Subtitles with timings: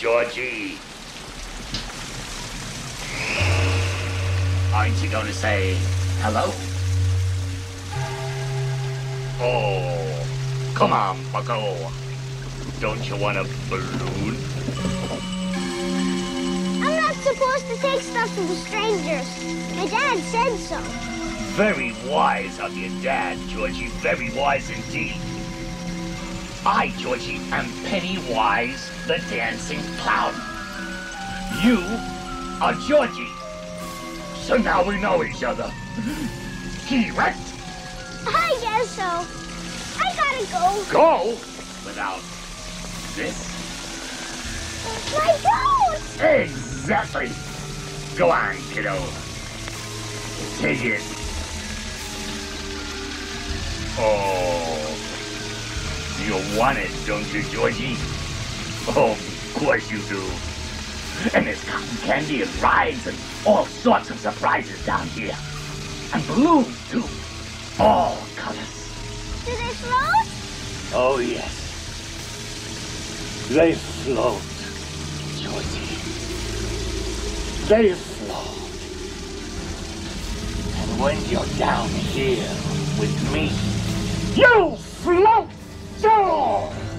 [0.00, 0.78] Georgie.
[4.72, 5.76] Aren't you going to say
[6.22, 6.50] hello?
[9.42, 11.76] Oh, come on, bucko.
[12.80, 14.38] Don't you want a balloon?
[16.82, 19.28] I'm not supposed to take stuff from strangers.
[19.76, 20.80] My dad said so.
[21.58, 23.88] Very wise of your dad, Georgie.
[24.00, 25.20] Very wise indeed.
[26.64, 30.32] I, Georgie, am Pennywise the Dancing Clown.
[31.64, 31.78] You
[32.62, 33.26] are Georgie.
[34.36, 35.68] So now we know each other.
[36.86, 37.40] Correct?
[38.24, 39.26] I guess so.
[39.98, 40.92] I gotta go.
[40.92, 41.30] Go
[41.84, 42.20] without
[43.16, 43.34] this?
[45.12, 46.24] My goat!
[46.24, 47.30] Exactly.
[48.16, 48.94] Go on, kiddo.
[50.58, 51.02] Take it.
[53.98, 54.86] Oh.
[56.24, 57.96] You want it, don't you, Georgie?
[58.88, 60.22] Oh, of course you do.
[61.34, 65.36] And there's cotton candy and rides and all sorts of surprises down here.
[66.14, 67.04] And balloons, too.
[67.78, 68.80] All colors.
[69.44, 70.26] Do they float?
[70.92, 71.60] Oh, yes.
[73.50, 74.40] They float,
[75.40, 75.96] Georgie.
[77.66, 78.60] They float.
[80.76, 82.48] And when you're down here
[82.98, 83.50] with me,
[84.36, 85.48] you float
[86.00, 86.89] too!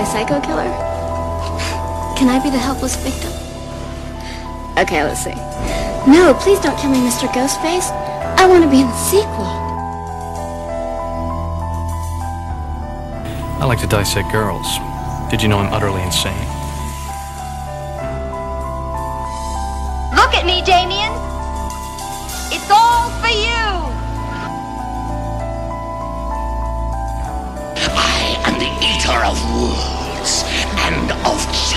[0.00, 0.70] You want to play Psycho Killer?
[2.16, 3.28] Can I be the helpless victim?
[4.78, 5.36] Okay, let's see.
[6.10, 7.28] No, please don't kill me, Mr.
[7.28, 7.92] Ghostface.
[8.40, 9.44] I want to be in the sequel.
[13.60, 14.66] I like to dissect girls.
[15.30, 16.32] Did you know I'm utterly insane?
[20.16, 21.12] Look at me, Damien.
[22.48, 23.68] It's all for you.
[27.92, 29.89] I am the eater of worlds and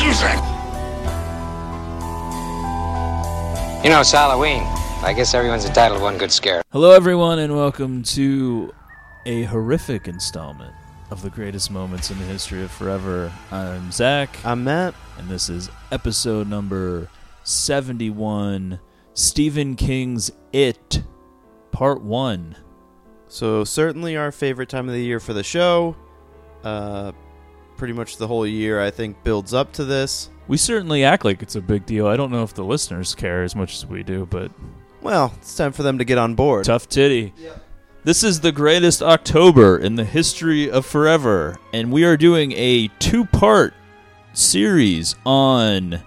[0.07, 0.37] of children.
[3.83, 4.63] You know, it's Halloween.
[5.03, 6.61] I guess everyone's entitled to one good scare.
[6.71, 8.73] Hello, everyone, and welcome to
[9.25, 10.73] a horrific installment
[11.11, 13.31] of the greatest moments in the history of forever.
[13.51, 14.95] I'm Zach, I'm Matt.
[15.17, 17.09] and this is episode number
[17.43, 18.79] 71
[19.13, 21.03] Stephen King's It,
[21.71, 22.55] Part 1.
[23.27, 25.95] So certainly our favorite time of the year for the show.
[26.63, 27.11] Uh,
[27.77, 30.29] pretty much the whole year, I think, builds up to this.
[30.47, 32.07] We certainly act like it's a big deal.
[32.07, 34.51] I don't know if the listeners care as much as we do, but
[35.01, 36.65] Well, it's time for them to get on board.
[36.65, 37.33] tough titty.
[38.03, 42.89] This is the greatest October in the history of forever, and we are doing a
[42.99, 43.73] two part
[44.33, 46.01] series on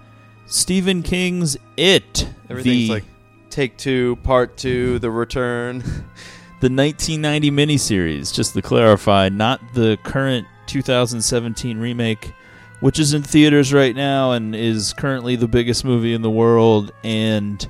[0.46, 2.28] Stephen King's It.
[2.50, 3.04] Everything's the, like
[3.48, 5.78] Take Two, Part Two, The Return.
[6.60, 12.32] the 1990 miniseries, just to clarify, not the current 2017 remake,
[12.80, 16.92] which is in theaters right now and is currently the biggest movie in the world.
[17.04, 17.66] And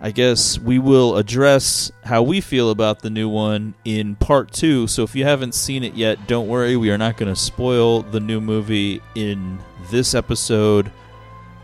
[0.00, 4.86] I guess we will address how we feel about the new one in part two.
[4.86, 8.02] So if you haven't seen it yet, don't worry, we are not going to spoil
[8.02, 9.58] the new movie in
[9.90, 10.92] this episode,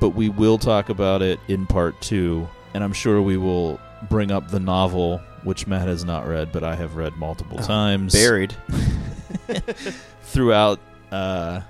[0.01, 2.49] but we will talk about it in part two.
[2.73, 6.65] And I'm sure we will bring up the novel, which Matt has not read, but
[6.65, 8.55] I have read multiple oh, times Buried.
[10.23, 10.81] throughout
[11.11, 11.61] uh,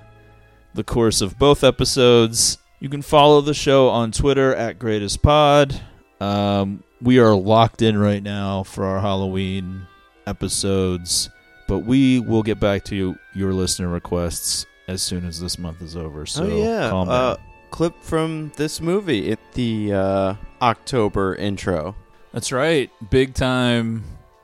[0.73, 2.57] the course of both episodes.
[2.79, 5.79] You can follow the show on Twitter at Greatest Pod.
[6.19, 9.87] Um, we are locked in right now for our Halloween
[10.27, 11.29] episodes,
[11.67, 15.81] but we will get back to you, your listener requests as soon as this month
[15.81, 16.25] is over.
[16.25, 16.89] So oh yeah.
[16.89, 17.35] calm Uh,
[17.69, 19.31] clip from this movie.
[19.31, 21.95] at the uh, October intro.
[22.33, 24.03] That's right, big time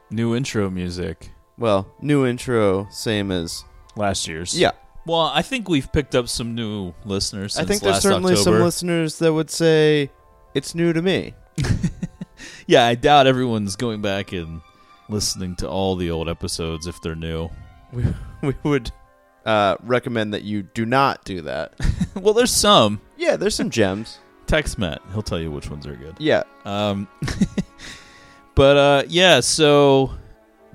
[0.10, 1.32] new intro music.
[1.58, 3.64] Well, new intro, same as
[3.96, 4.72] Last year's, yeah.
[5.08, 7.54] Well, I think we've picked up some new listeners.
[7.54, 10.12] Since I think there's last certainly some listeners that would say
[10.54, 11.34] it's new to me.
[12.68, 14.62] yeah, I doubt everyone's going back and
[15.10, 17.50] listening to all the old episodes if they're new.
[17.92, 18.04] We
[18.42, 18.92] we would
[19.46, 21.74] uh, recommend that you do not do that.
[22.16, 23.02] well, there's some.
[23.18, 24.20] yeah, there's some gems.
[24.46, 26.16] Text Matt; he'll tell you which ones are good.
[26.20, 27.08] Yeah, Um,
[28.56, 30.12] but uh, yeah, so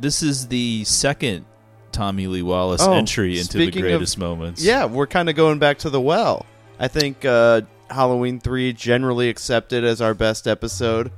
[0.02, 1.44] this is the second
[1.93, 4.62] Tommy Lee Wallace Oh, entry into the speaking of- greatest moments.
[4.62, 6.44] Yeah, we're kind of going back to the well.
[6.78, 11.12] I think uh, Halloween 3 generally accepted as our best episode.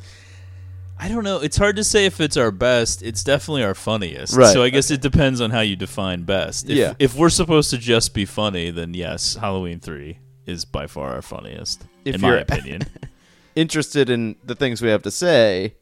[0.98, 1.38] I don't know.
[1.40, 3.02] It's hard to say if it's our best.
[3.02, 4.36] It's definitely our funniest.
[4.36, 4.52] Right.
[4.52, 6.68] So I guess it depends on how you define best.
[6.70, 6.94] If, Yeah.
[6.98, 10.18] If we're supposed to just be funny, then yes, Halloween three.
[10.46, 12.82] is by far our funniest, If in my opinion.
[13.56, 15.74] Interested in the things we have to say?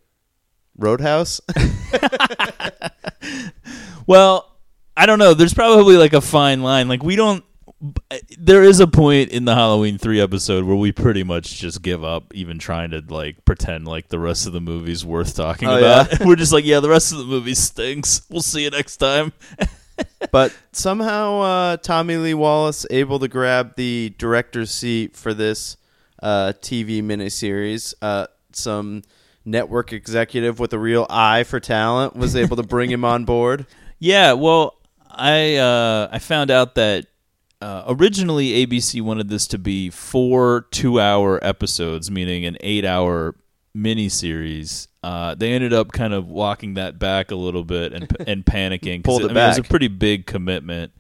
[0.79, 1.41] Roadhouse.
[4.07, 4.51] Well,
[4.97, 5.35] I don't know.
[5.35, 6.89] There's probably like a fine line.
[6.89, 7.45] Like we don't.
[8.39, 12.05] There is a point in the Halloween three episode where we pretty much just give
[12.05, 15.79] up, even trying to like pretend like the rest of the movie's worth talking Oh,
[15.79, 16.13] about.
[16.13, 16.19] yeah?
[16.27, 18.23] We're just like, yeah, the rest of the movie stinks.
[18.31, 19.33] We'll see you next time.
[20.31, 25.77] but somehow uh, Tommy Lee Wallace able to grab the director's seat for this
[26.23, 27.95] uh, TV miniseries.
[28.01, 29.03] Uh, some
[29.45, 33.67] network executive with a real eye for talent was able to bring him on board.
[34.05, 34.79] Yeah, well,
[35.09, 37.07] I uh, I found out that
[37.61, 43.37] uh, originally ABC wanted this to be four two-hour episodes, meaning an eight-hour
[43.77, 44.89] miniseries.
[45.05, 49.05] Uh, they ended up kind of walking that back a little bit and and panicking.
[49.05, 50.93] Pulled it, it I mean, it was a pretty big commitment.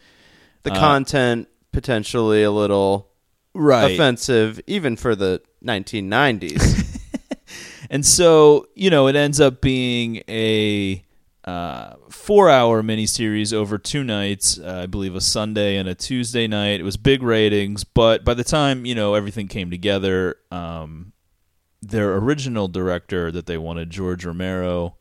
[0.62, 3.09] The Uh, content potentially a little
[3.55, 3.91] Right.
[3.94, 6.89] offensive, even for the 1990s.
[7.90, 11.05] And so, you know, it ends up being a
[11.44, 16.46] uh, four hour miniseries over two nights, uh, I believe a Sunday and a Tuesday
[16.46, 16.81] night.
[16.81, 21.12] It was big ratings, but by the time, you know, everything came together, um,
[21.81, 24.96] their original director that they wanted, George Romero,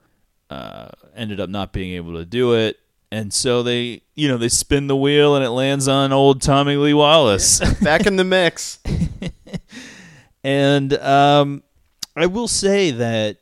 [0.49, 2.77] uh, ended up not being able to do it.
[3.11, 6.77] And so they, you know, they spin the wheel and it lands on old Tommy
[6.77, 7.59] Lee Wallace.
[7.81, 8.79] Back in the mix.
[10.43, 11.63] And um,
[12.15, 13.37] I will say that,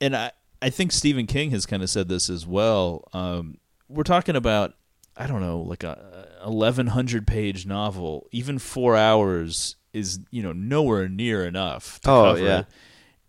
[0.00, 3.08] and I, I think Stephen King has kind of said this as well.
[3.12, 3.58] Um,
[3.88, 4.74] we're talking about,
[5.16, 8.28] I don't know, like a eleven hundred page novel.
[8.32, 12.00] Even four hours is, you know, nowhere near enough.
[12.02, 12.58] To Oh, cover yeah.
[12.60, 12.66] it.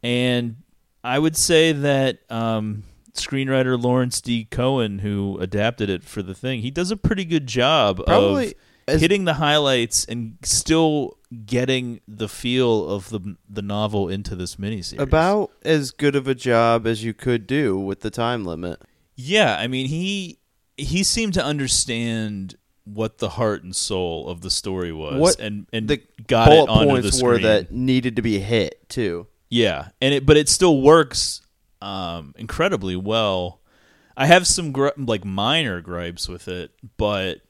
[0.02, 0.56] And
[1.04, 2.84] I would say that um,
[3.14, 4.46] screenwriter Lawrence D.
[4.50, 8.54] Cohen, who adapted it for the thing, he does a pretty good job Probably of
[8.88, 14.56] as- hitting the highlights and still getting the feel of the the novel into this
[14.58, 15.00] miniseries.
[15.00, 18.82] About as good of a job as you could do with the time limit.
[19.16, 20.40] yeah, I mean he
[20.78, 25.68] he seemed to understand what the heart and soul of the story was, What and
[25.72, 29.28] and the got bullet it onto points the were that needed to be hit too.
[29.50, 31.42] Yeah, and it but it still works
[31.82, 33.62] um, incredibly well.
[34.18, 37.42] I have some gri- like minor gripes with it, but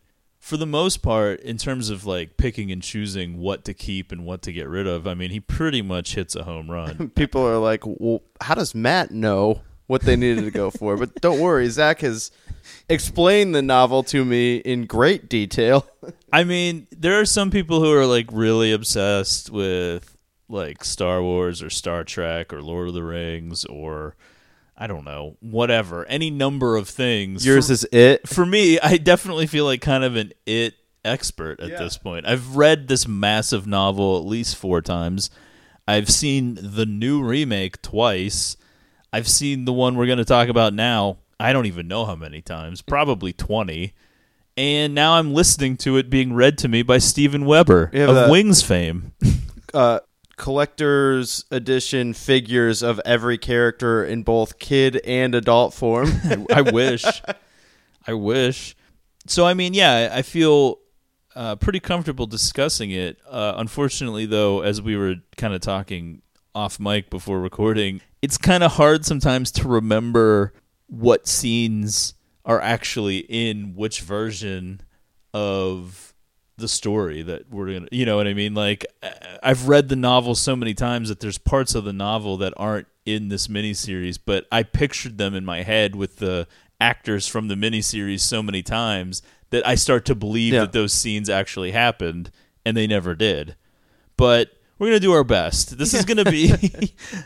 [0.43, 4.25] for the most part, in terms of like picking and choosing what to keep and
[4.25, 7.11] what to get rid of, I mean, he pretty much hits a home run.
[7.15, 11.21] People are like, "Well, how does Matt know what they needed to go for?" But
[11.21, 12.29] don't worry, Zach has
[12.89, 15.87] explained the novel to me in great detail.
[16.33, 20.17] I mean, there are some people who are like really obsessed with
[20.49, 24.17] like Star Wars or Star Trek or Lord of the Rings or
[24.77, 27.45] I don't know, whatever, any number of things.
[27.45, 28.27] Yours For- is it.
[28.27, 30.73] for me, I definitely feel like kind of an it
[31.05, 32.25] expert at this point.
[32.25, 35.29] I've read this massive novel at least four times.
[35.87, 38.57] I've seen the new remake twice.
[39.11, 41.17] I've seen the one we're going to talk about now.
[41.39, 43.93] I don't even know how many times, probably 20.
[44.55, 48.29] And now I'm listening to it being read to me by Steven Weber of that-
[48.29, 49.11] Wings fame.
[49.73, 49.99] Uh,
[50.37, 56.11] collector's edition figures of every character in both kid and adult form.
[56.53, 57.03] I wish.
[58.07, 58.75] I wish.
[59.27, 60.79] So I mean, yeah, I I feel
[61.35, 63.17] uh, pretty comfortable discussing it.
[63.27, 66.21] Uh, unfortunately, though, as we were kind of talking
[66.55, 70.53] off mic before recording, it's kind of hard sometimes to remember
[70.87, 72.13] what scenes
[72.45, 74.81] are actually in which version
[75.33, 76.12] of
[76.57, 78.53] the story that we're gonna you know what i mean?
[78.53, 78.85] Like
[79.41, 82.87] i've read the novel so many times that there's parts of the novel that aren't
[83.05, 86.47] in this miniseries but i pictured them in my head with the
[86.79, 90.61] actors from the miniseries so many times that i start to believe Yeah.
[90.61, 92.29] that those scenes actually happened
[92.65, 93.55] and they never did.
[94.15, 95.77] But we're gonna do our best.
[95.77, 96.47] This is gonna be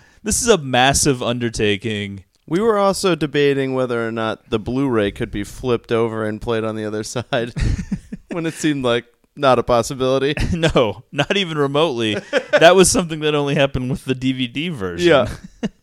[0.24, 2.24] this is a massive undertaking.
[2.48, 6.64] We were also debating whether or not the Blu-ray could be flipped over and played
[6.64, 7.54] on the other side
[8.32, 9.06] when it seemed like
[9.38, 10.34] not a possibility.
[10.54, 12.16] no, not even remotely.
[12.52, 15.08] that was something that only happened with the DVD version.
[15.10, 15.28] Yeah.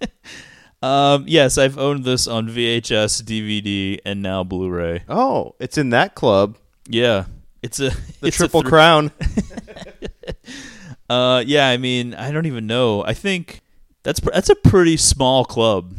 [0.82, 5.04] Um, yes, I've owned this on VHS, DVD, and now Blu-ray.
[5.08, 6.58] Oh, it's in that club.
[6.86, 7.24] Yeah,
[7.62, 7.88] it's a
[8.20, 9.10] The it's a Triple thr- Crown.
[11.08, 13.02] Uh, yeah, I mean, I don't even know.
[13.04, 13.60] I think
[14.02, 15.94] that's pr- that's a pretty small club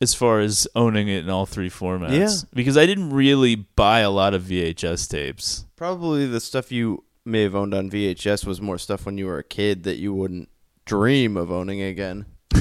[0.00, 2.12] as far as owning it in all three formats.
[2.18, 2.48] Yeah.
[2.54, 5.64] because I didn't really buy a lot of VHS tapes.
[5.78, 9.38] Probably the stuff you may have owned on VHS was more stuff when you were
[9.38, 10.48] a kid that you wouldn't
[10.84, 12.26] dream of owning again.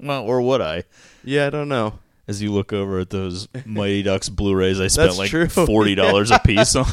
[0.00, 0.84] Well, or would I?
[1.22, 1.98] Yeah, I don't know.
[2.28, 5.48] As you look over at those Mighty Ducks Blu-rays, I spent That's like true.
[5.48, 6.86] forty dollars a piece on.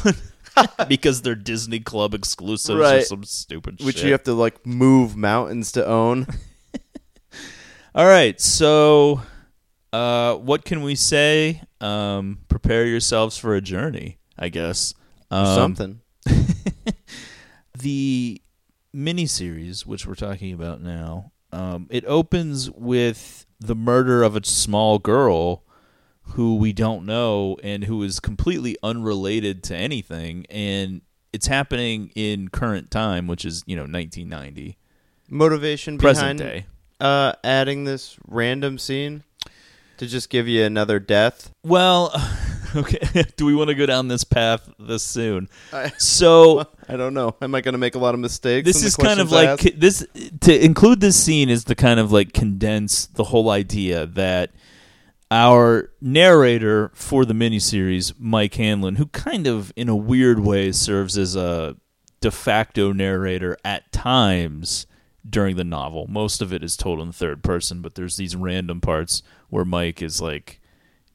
[0.88, 3.86] because they're Disney Club exclusives or some stupid shit.
[3.86, 4.06] which shit.
[4.06, 6.26] you have to like move mountains to own.
[7.94, 9.20] All right, so
[9.92, 11.60] uh, what can we say?
[11.82, 14.92] Um, prepare yourselves for a journey, I guess.
[15.30, 16.00] Um, Something.
[17.78, 18.42] the
[18.94, 24.98] miniseries, which we're talking about now, um, it opens with the murder of a small
[24.98, 25.62] girl
[26.34, 32.48] who we don't know and who is completely unrelated to anything, and it's happening in
[32.48, 34.76] current time, which is you know 1990,
[35.30, 36.66] Motivation present behind day.
[37.00, 39.22] uh, adding this random scene
[39.98, 41.52] to just give you another death.
[41.64, 42.10] Well,
[42.76, 43.24] okay.
[43.36, 45.48] Do we want to go down this path this soon?
[45.72, 47.36] I- So I don't know.
[47.40, 48.66] Am I going to make a lot of mistakes?
[48.66, 50.06] this is kind of like this
[50.40, 54.50] to include this scene is to kind of like condense the whole idea that
[55.30, 61.16] our narrator for the miniseries, Mike Hanlon, who kind of in a weird way serves
[61.16, 61.76] as a
[62.20, 64.86] de facto narrator at times
[65.28, 66.06] during the novel.
[66.08, 70.02] Most of it is told in third person, but there's these random parts where Mike
[70.02, 70.60] is like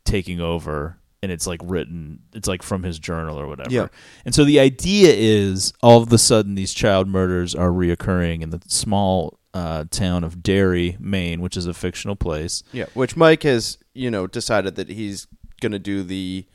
[0.03, 3.69] taking over and it's like written it's like from his journal or whatever.
[3.71, 3.87] Yeah.
[4.25, 8.51] And so the idea is all of a sudden these child murders are reoccurring in
[8.51, 12.63] the small uh, town of Derry, Maine, which is a fictional place.
[12.71, 15.27] Yeah, which Mike has, you know, decided that he's
[15.61, 16.45] going to do the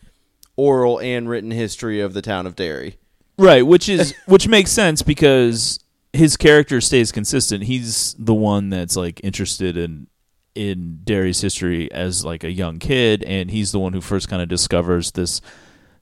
[0.56, 2.98] oral and written history of the town of Derry.
[3.38, 5.80] Right, which is which makes sense because
[6.12, 7.64] his character stays consistent.
[7.64, 10.06] He's the one that's like interested in
[10.54, 14.42] in Derry's history as like a young kid, and he's the one who first kind
[14.42, 15.40] of discovers this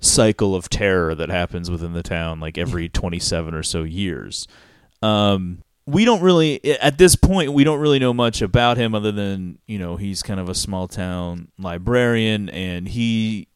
[0.01, 4.49] cycle of terror that happens within the town like every 27 or so years.
[5.03, 9.11] Um, we don't really at this point we don't really know much about him other
[9.11, 13.49] than you know he's kind of a small town librarian and he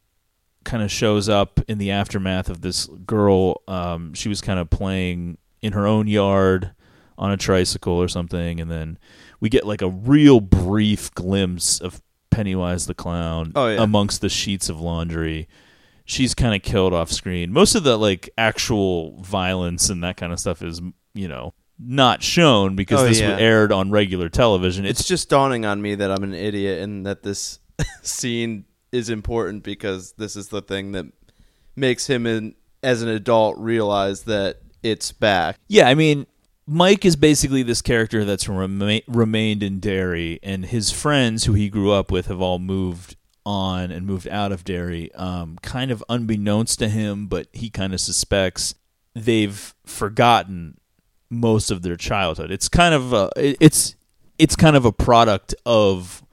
[0.65, 3.61] kind of shows up in the aftermath of this girl.
[3.67, 6.71] Um, she was kind of playing in her own yard
[7.17, 8.97] on a tricycle or something, and then
[9.39, 12.01] we get like a real brief glimpse of
[12.31, 13.81] Pennywise the clown Oh, yeah.
[13.81, 15.47] amongst the sheets of laundry.
[16.05, 17.51] She's kind of killed off screen.
[17.53, 20.81] Most of the like actual violence and that kind of stuff is,
[21.13, 23.37] you know, not shown because Oh, this yeah.
[23.37, 24.85] aired on regular television.
[24.85, 27.59] It's just dawning on me that I'm an idiot and that this
[28.01, 31.05] scene is important because this is the thing that
[31.75, 35.57] makes him in, as an adult realize that it's back.
[35.67, 36.27] Yeah, I mean,
[36.67, 41.69] Mike is basically this character that's rema- remained in Derry, and his friends who he
[41.69, 46.03] grew up with have all moved on and moved out of Derry, um, kind of
[46.09, 48.73] unbeknownst to him, but he kind of suspects
[49.13, 50.79] they've forgotten
[51.29, 52.51] most of their childhood.
[52.51, 53.95] It's kind of a, it's
[54.39, 56.23] it's kind of a product of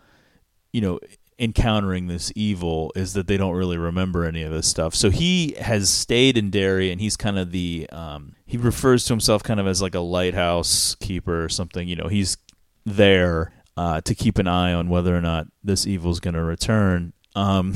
[0.72, 0.98] you know
[1.42, 4.94] encountering this evil is that they don't really remember any of this stuff.
[4.94, 9.12] So he has stayed in Derry and he's kind of the um, he refers to
[9.12, 11.88] himself kind of as like a lighthouse keeper or something.
[11.88, 12.38] You know, he's
[12.86, 16.42] there uh, to keep an eye on whether or not this evil is going to
[16.42, 17.12] return.
[17.34, 17.74] Um,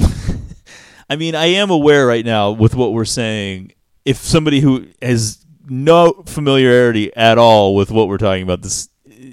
[1.10, 3.72] I mean, I am aware right now with what we're saying.
[4.04, 8.88] If somebody who has no familiarity at all with what we're talking about, this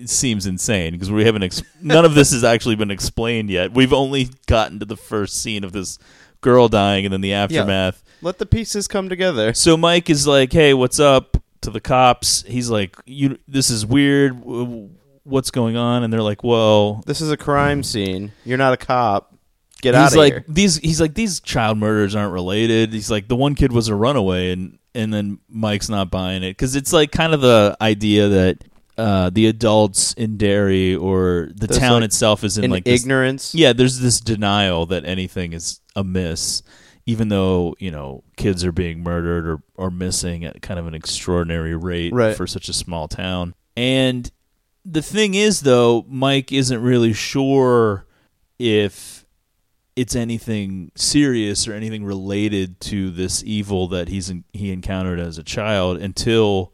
[0.10, 1.44] seems insane because we haven't.
[1.44, 3.74] Ex- none of this has actually been explained yet.
[3.74, 6.00] We've only gotten to the first scene of this
[6.42, 8.04] girl dying and then the aftermath.
[8.22, 9.54] Let the pieces come together.
[9.54, 12.44] So Mike is like, "Hey, what's up?" to the cops.
[12.46, 14.40] He's like, "You, this is weird.
[14.42, 14.90] W-
[15.24, 18.34] What's going on?" And they're like, "Well, This is a crime scene.
[18.44, 19.34] You're not a cop.
[19.82, 20.46] Get out he's of like here.
[20.48, 23.96] these he's like these child murders aren't related he's like the one kid was a
[23.96, 28.30] runaway and and then mike's not buying it because it's like kind of the idea
[28.30, 28.64] that
[28.98, 33.02] uh, the adults in Derry or the There's, town like, itself is in like this,
[33.02, 33.56] ignorance.
[33.56, 36.62] yeah there's this denial that anything is amiss
[37.06, 40.94] even though you know kids are being murdered or, or missing at kind of an
[40.94, 42.36] extraordinary rate Right.
[42.38, 44.32] for such a small town and
[44.86, 48.06] the thing is though mike isn't really sure
[48.60, 49.26] if
[49.96, 55.38] it's anything serious or anything related to this evil that he's in, he encountered as
[55.38, 56.74] a child until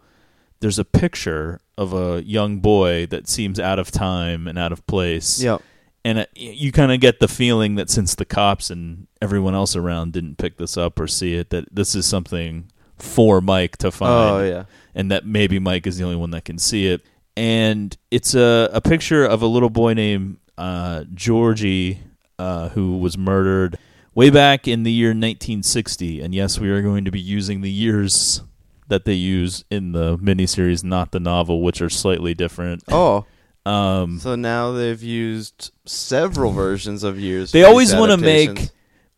[0.60, 4.86] there's a picture of a young boy that seems out of time and out of
[4.88, 5.62] place Yep.
[6.04, 9.76] and it, you kind of get the feeling that since the cops and everyone else
[9.76, 13.92] around didn't pick this up or see it that this is something for Mike to
[13.92, 14.12] find
[14.42, 14.64] Oh yeah.
[14.94, 17.02] and that maybe Mike is the only one that can see it.
[17.38, 22.00] And it's a, a picture of a little boy named uh, Georgie
[22.38, 23.78] uh, who was murdered
[24.14, 26.20] way back in the year 1960.
[26.22, 28.42] And yes, we are going to be using the years
[28.90, 32.84] that they use in the miniseries, not the novel, which are slightly different.
[32.90, 33.26] Oh,
[33.66, 37.52] Um, so now they've used several versions of years.
[37.52, 38.70] They always wanna make-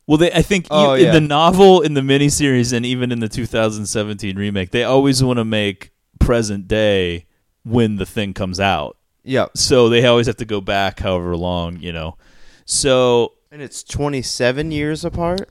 [0.07, 1.11] Well, they, I think Oh, in yeah.
[1.13, 5.45] the novel, in the miniseries, and even in the 2017 remake, they always want to
[5.45, 7.27] make present day
[7.63, 8.97] when the thing comes out.
[9.23, 9.45] Yeah.
[9.55, 12.17] So they always have to go back however long, you know.
[12.65, 15.49] So, And it's 27 years apart?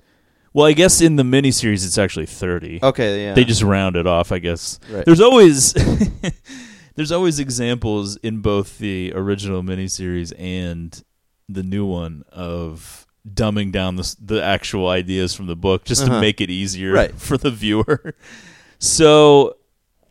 [0.52, 2.80] Well, I guess in the miniseries it's actually 30.
[2.82, 3.34] Okay, yeah.
[3.34, 4.78] They just round it off, I guess.
[4.90, 5.04] Right.
[5.04, 5.72] There's always
[6.94, 11.02] there's always examples in both the original miniseries and
[11.48, 16.10] the new one of dumbing down the the actual ideas from the book just to
[16.10, 16.20] Uh-huh.
[16.20, 17.14] make it easier Right.
[17.16, 18.14] for the viewer.
[18.78, 19.56] So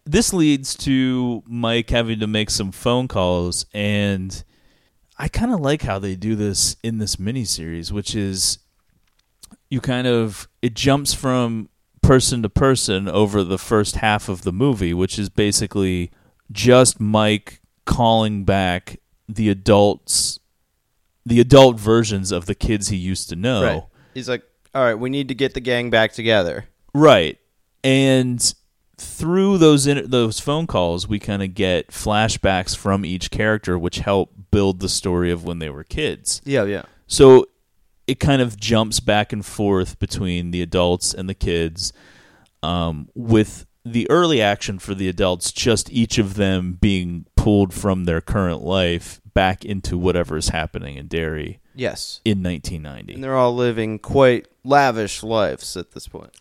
[0.05, 4.43] this leads to Mike having to make some phone calls and
[5.17, 8.59] I kind of like how they do this in this miniseries, which is
[9.69, 11.69] you kind of it jumps from
[12.01, 16.11] person to person over the first half of the movie, which is basically
[16.51, 20.39] just Mike calling back the adults
[21.25, 23.63] the adult versions of the kids he used to know.
[23.63, 23.83] Right.
[24.15, 26.65] He's like, all right, we need to get the gang back together.
[26.93, 27.37] Right.
[27.83, 28.53] And
[28.97, 33.99] through those in- those phone calls, we kind of get flashbacks from each character, which
[33.99, 36.41] help build the story of when they were kids.
[36.45, 36.83] Yeah, yeah.
[37.05, 37.47] So
[38.09, 41.93] it kind of jumps back and forth between the adults and the kids,
[42.63, 48.05] um, with the early action for the adults, just each of them being pulled from
[48.05, 52.19] their current life back into whatever is happening in Derry Yes.
[52.25, 53.13] in 1990.
[53.13, 56.31] And they're all living quite lavish lives at this point.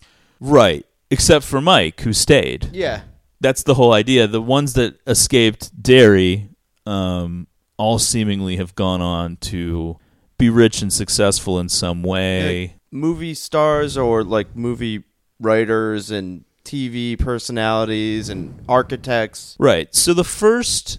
[0.40, 0.84] Right.
[1.10, 2.70] Except for Mike, who stayed.
[2.72, 3.02] Yeah.
[3.40, 4.26] That's the whole idea.
[4.26, 6.48] The ones that escaped Derry
[6.86, 7.46] um,
[7.76, 9.96] all seemingly have gone on to
[10.38, 12.76] be rich and successful in some way.
[12.90, 15.04] Movie stars or like movie
[15.40, 19.56] writers and TV personalities and architects.
[19.58, 19.94] Right.
[19.94, 20.98] So the first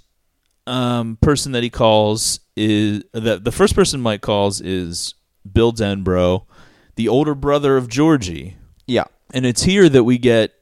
[0.67, 5.15] um, person that he calls is that the first person Mike calls is
[5.51, 6.45] Bill Denbrough,
[6.95, 9.05] the older brother of Georgie, Yeah.
[9.33, 10.53] and it's here that we get.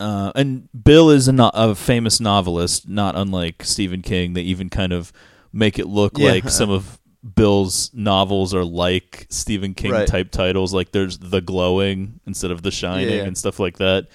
[0.00, 4.32] Uh, and Bill is a, no- a famous novelist, not unlike Stephen King.
[4.32, 5.12] They even kind of
[5.52, 6.30] make it look Yeah.
[6.32, 6.98] like some of
[7.36, 10.06] Bill's novels are like Stephen King Right.
[10.06, 10.74] type titles.
[10.74, 13.22] Like there's The Glowing instead of The Shining Yeah, yeah.
[13.24, 14.08] and stuff like that.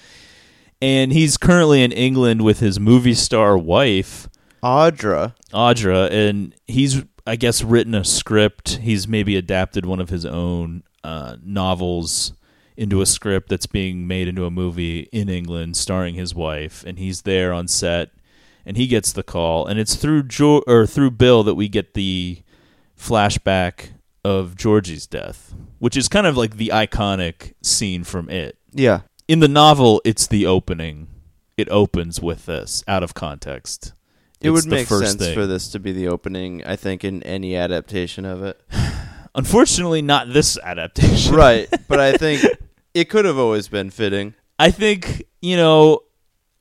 [0.82, 4.28] And he's currently in England with his movie star wife,
[4.62, 5.34] Audra.
[5.52, 8.76] Audra, and he's I guess written a script.
[8.82, 12.32] He's maybe adapted one of his own uh, novels
[12.76, 16.98] into a script that's being made into a movie in England, starring his wife, and
[16.98, 18.10] he's there on set,
[18.64, 21.92] and he gets the call, and it's through jo- or through Bill that we get
[21.94, 22.38] the
[23.00, 23.90] flashback
[24.24, 28.58] of Georgie's death, which is kind of like the iconic scene from it.
[28.72, 29.00] Yeah.
[29.26, 31.08] In the novel, it's the opening.
[31.56, 33.92] It opens with this out of context.
[34.40, 35.34] It It's would make first sense thing.
[35.34, 38.60] for this to be the opening, I think, in any adaptation of it.
[39.34, 41.34] Unfortunately, not this adaptation.
[41.34, 41.68] right.
[41.88, 42.42] But I think
[42.94, 44.34] it could have always been fitting.
[44.58, 46.00] I think you know,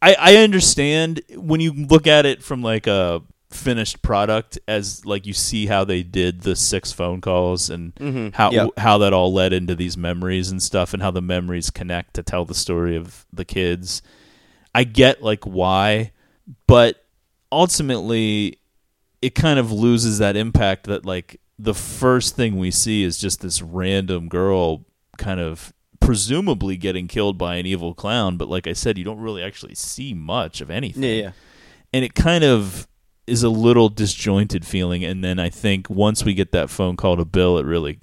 [0.02, 5.26] I I understand when you look at it from like a finished product as like
[5.26, 8.30] you see how they did the six phone calls and mm-hmm.
[8.34, 8.70] how Yep.
[8.78, 12.24] how that all led into these memories and stuff and how the memories connect to
[12.24, 14.02] tell the story of the kids.
[14.76, 16.12] I get like why,
[16.68, 17.04] but
[17.52, 18.60] ultimately
[19.22, 23.42] it kind of loses that impact that like the first thing we see is just
[23.42, 24.86] this random girl
[25.18, 29.20] kind of presumably getting killed by an evil clown but like i said you don't
[29.20, 31.32] really actually see much of anything Yeah, yeah.
[31.92, 32.88] and it kind of
[33.30, 37.16] is a little disjointed feeling and then i think once we get that phone call
[37.18, 38.00] to bill it really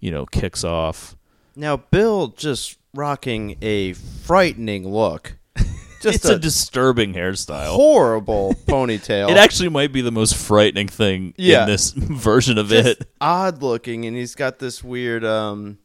[0.00, 1.16] you know kicks off
[1.56, 5.36] Now, Bill just rocking a frightening look.
[6.00, 9.28] Just it's a, disturbing hairstyle horrible ponytail.
[9.30, 11.62] it actually might be the most frightening thing Yeah.
[11.62, 15.78] in this version of just it odd looking, and he's got this weird, um,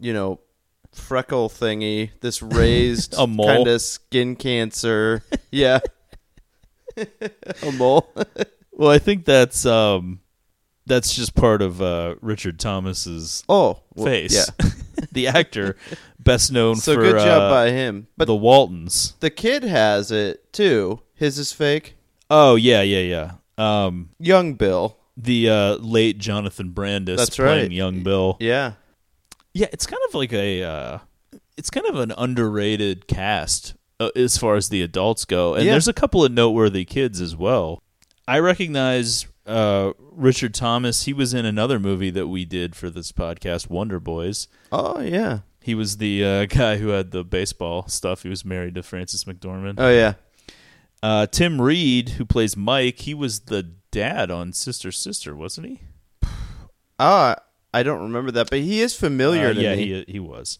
[0.00, 0.40] you know,
[0.94, 5.22] freckle thingy, this raised A kind of skin cancer.
[5.50, 5.80] yeah,
[7.62, 8.10] a mole.
[8.72, 10.20] well i think that's um
[10.86, 14.68] that's just part of uh richard thomas's oh, well, face Yeah.
[15.12, 15.76] the actor
[16.18, 18.06] best known So for good job uh, by him.
[18.16, 21.00] But the waltons the kid has it too.
[21.14, 21.96] His is fake.
[22.30, 23.00] Oh yeah, yeah,
[23.58, 23.84] yeah.
[23.84, 24.96] Um, Young Bill.
[25.16, 27.70] the uh, late Jonathan Brandis That's playing right.
[27.72, 28.36] young Bill.
[28.40, 28.72] Yeah.
[29.54, 30.98] Yeah, it's kind of like a, uh,
[31.58, 33.74] it's kind of an underrated cast
[34.06, 35.72] uh, as far as the adults go, and Yeah.
[35.72, 37.82] there's a couple of noteworthy kids as well.
[38.28, 41.04] I recognize uh, Richard Thomas.
[41.04, 44.46] He was in another movie that we did for this podcast, Wonder Boys.
[44.70, 45.40] Oh yeah.
[45.60, 48.22] He was the uh, guy who had the baseball stuff.
[48.22, 49.74] He was married to Frances McDormand.
[49.78, 50.14] Oh yeah.
[51.02, 55.80] Uh, Tim Reid, who plays Mike, he was the dad on Sister Sister, wasn't he?
[56.98, 57.36] Ah,
[57.74, 59.86] I don't remember that, but he is familiar Uh, to yeah, me.
[59.86, 60.58] he he was.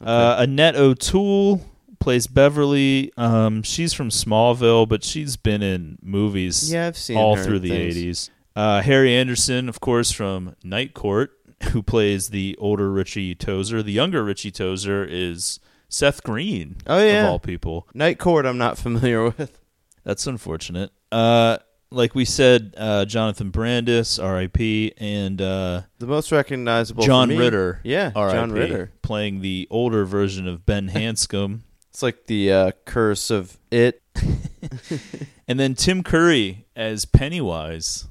[0.00, 1.60] Uh, Annette O'Toole
[2.04, 3.10] plays Beverly.
[3.16, 6.70] Um, she's from Smallville, but she's been in movies.
[6.72, 7.96] Yeah, I've seen all through the things.
[7.96, 8.30] eighties.
[8.54, 11.32] Uh, Harry Anderson, of course, from Night Court,
[11.72, 13.82] who plays the older Richie Tozier.
[13.82, 16.76] The younger Richie Tozier is Seth Green.
[16.86, 17.24] Oh, yeah.
[17.24, 17.88] of all people.
[17.94, 19.60] Night Court, I'm not familiar with.
[20.04, 20.92] That's unfortunate.
[21.10, 21.58] Uh,
[21.90, 28.12] like we said, uh, Jonathan Brandis, R.I.P., and uh, The most recognizable John Ritter, Yeah,
[28.14, 28.92] R.I.P., John Ritter.
[29.02, 31.60] playing the older version of Ben Hanscom.
[31.94, 34.02] It's like the uh, curse of it.
[35.46, 38.08] and then Tim Curry as Pennywise.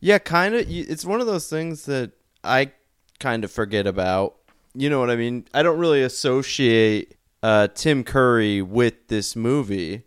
[0.00, 0.64] Yeah, kind of.
[0.70, 2.72] It's one of those things that I
[3.18, 4.36] kind of forget about.
[4.74, 5.44] You know what I mean?
[5.52, 10.04] I don't really associate uh, Tim Curry with this movie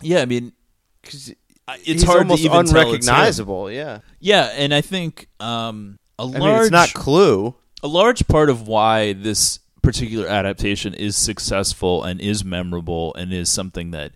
[0.00, 0.52] Yeah, I mean,
[1.02, 1.32] because
[1.84, 3.14] it's hard almost to even tell it's him.
[3.14, 3.70] unrecognizable.
[3.70, 7.54] Yeah, Yeah, and I think um, a I large mean it's not Clue.
[7.84, 13.48] a large part of why this particular adaptation is successful and is memorable and is
[13.48, 14.10] something that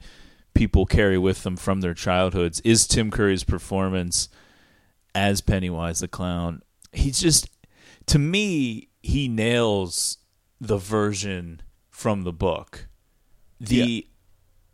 [0.53, 4.29] people carry with them from their childhoods is Tim Curry's performance
[5.15, 6.63] as Pennywise the clown.
[6.93, 7.49] He's just
[8.07, 10.19] to me he nails
[10.61, 12.89] the version from the book.
[13.61, 14.09] The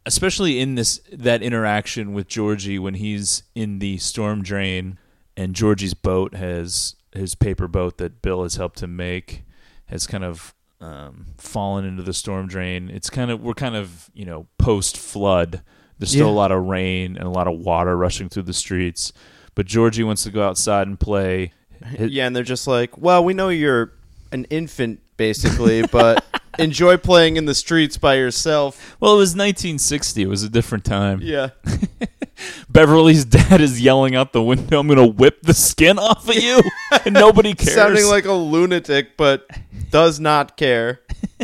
[0.06, 4.98] especially in this that interaction with Georgie when he's in the storm drain
[5.36, 9.44] and Georgie's boat has his paper boat that Bill has helped him make
[9.88, 12.90] has kind of um, fallen into the storm drain.
[12.90, 15.62] It's kind of we're kind of you know post flood.
[15.98, 16.32] There's still Yeah.
[16.32, 19.12] a lot of rain and a lot of water rushing through the streets,
[19.54, 21.52] but Georgie wants to go outside and play.
[21.98, 23.92] Yeah, and they're just like, well, we know you're
[24.32, 26.24] an infant basically, but
[26.58, 28.96] enjoy playing in the streets by yourself.
[29.00, 30.22] Well, it was 1960.
[30.22, 31.20] It was a different time.
[31.22, 31.50] Yeah.
[32.68, 36.60] Beverly's dad is yelling out the window, "I'm gonna whip the skin off of you,"
[37.04, 37.74] and nobody cares.
[37.74, 39.48] Sounding like a lunatic, but
[39.90, 41.00] does not care.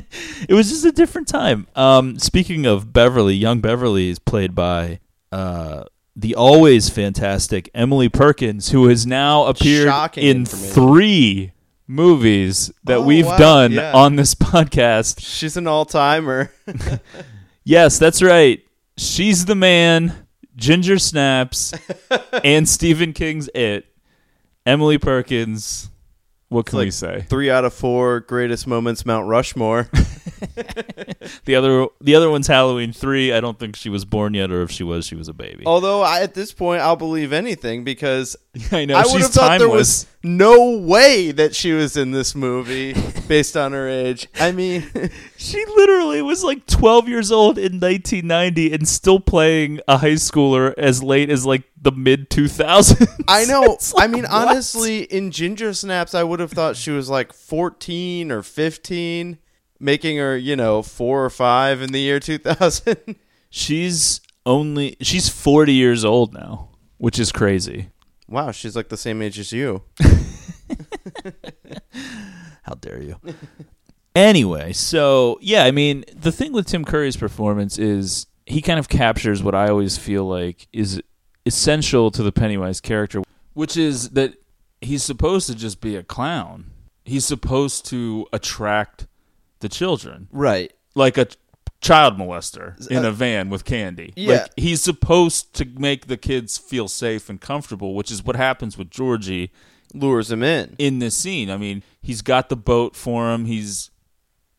[0.49, 1.67] it was just a different time.
[1.75, 8.71] Um, speaking of Beverly, young Beverly is played by uh, the always fantastic Emily Perkins,
[8.71, 11.53] who has now appeared Shocking in three
[11.87, 13.93] movies that Oh, we've wow, done yeah.
[13.93, 15.21] on this podcast.
[15.21, 16.53] She's an all timer.
[17.65, 18.61] Yes, that's right.
[18.97, 20.27] She's the man.
[20.57, 21.73] Ginger Snaps
[22.45, 23.87] and Stephen King's It.
[24.67, 25.89] Emily Perkins.
[26.49, 27.25] What can we say?
[27.29, 29.89] Three out of four greatest moments, Mount Rushmore.
[31.45, 33.33] The other the other one's Halloween three.
[33.33, 35.65] I don't think she was born yet, or if she was, she was a baby.
[35.67, 38.37] Although I, at this point, I'll believe anything because
[38.73, 40.05] I know I she's would have thought there timeless.
[40.05, 42.95] was no way that she was in this movie
[43.29, 44.29] based on her age.
[44.39, 44.89] I mean,
[45.37, 50.73] She literally was like 12 years old in 1990 and still playing a high schooler
[50.79, 53.25] as late as like the mid 2000s.
[53.27, 53.79] I know.
[53.95, 54.31] Like, I mean, what?
[54.31, 59.39] honestly, in Ginger Snaps, I would have thought she was like 14 or 15,
[59.83, 63.17] making her, you know, four or five in the year 2000.
[63.51, 67.91] she's only she's 40 years old now, which is crazy.
[68.29, 69.83] wow, she's like the same age as you.
[72.63, 73.17] How dare you?
[74.15, 78.89] anyway, so yeah, I mean, the thing with Tim Curry's performance is he kind of
[78.89, 81.03] captures what I always feel like is
[81.45, 84.35] essential to the Pennywise character, which is that
[84.81, 86.71] he's supposed to just be a clown.
[87.05, 89.07] He's supposed to attract
[89.63, 90.73] the children, Right.
[90.95, 91.27] like a
[91.81, 94.13] child molester in uh, a van with candy.
[94.15, 94.43] yeah.
[94.43, 98.77] Like he's supposed to make the kids feel safe and comfortable, which is what happens
[98.79, 99.51] with Georgie
[99.95, 100.75] Lures him in.
[100.79, 101.51] in this scene.
[101.51, 103.47] I mean, he's got the boat for him.
[103.47, 103.91] He's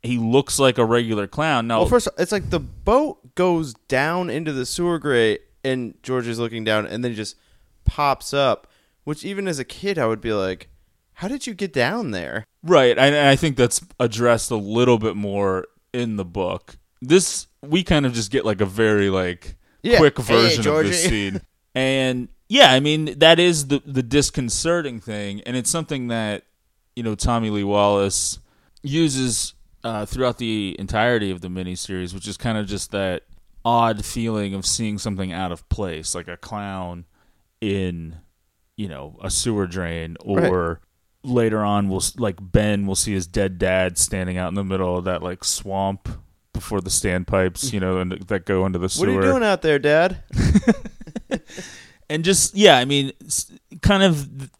[0.01, 1.65] he looks like a regular clown.
[1.67, 6.27] Now, Well, first, it's like the boat goes down into the sewer grate, and George
[6.27, 7.37] is looking down, and then he just
[7.85, 8.67] pops up.
[9.05, 10.67] Which, even as a kid, I would be like,
[11.15, 12.97] "How did you get down there?" right?
[12.97, 16.77] And I think that's addressed a little bit more in the book.
[17.01, 19.97] This we kind of just get like a very like Yeah.
[19.97, 21.41] quick Hey, version of this scene,
[21.75, 26.43] and yeah, I mean that is the the disconcerting thing, and it's something that
[26.95, 28.39] you know Tommy Lee Wallace
[28.81, 33.23] uses uh, throughout the entirety of the miniseries, which is kind of just that
[33.65, 37.05] odd feeling of seeing something out of place, like a clown
[37.61, 38.15] in
[38.77, 40.79] you know a sewer drain, or
[41.23, 44.97] later on we'll like Ben will see his dead dad standing out in the middle
[44.97, 46.09] of that like swamp
[46.53, 49.07] before the standpipes, you know, and that go into the sewer.
[49.07, 50.23] What are you doing out there, Dad?
[52.09, 53.11] and just yeah i mean
[53.81, 54.51] kind of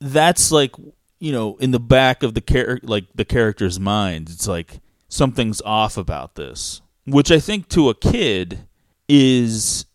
[0.00, 0.74] that's like
[1.18, 5.60] you know in the back of the char- like the character's mind it's like something's
[5.62, 8.60] off about this which i think to a kid
[9.08, 9.86] is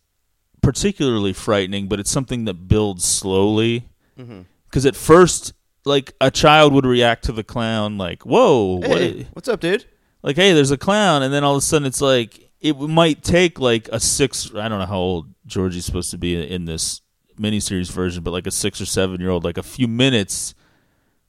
[0.62, 3.86] particularly frightening but it's something that builds slowly
[4.18, 4.42] mm-hmm.
[4.66, 5.52] because at first
[5.84, 9.84] like a child would react to the clown like, "Whoa, what Hey, what's up, dude?
[10.22, 13.22] like hey there's a clown and then all of a sudden it's like it might
[13.22, 17.02] take like a six i don't know how old georgie's supposed to be in this
[17.38, 20.54] miniseries version but like a six or seven year old like a few minutes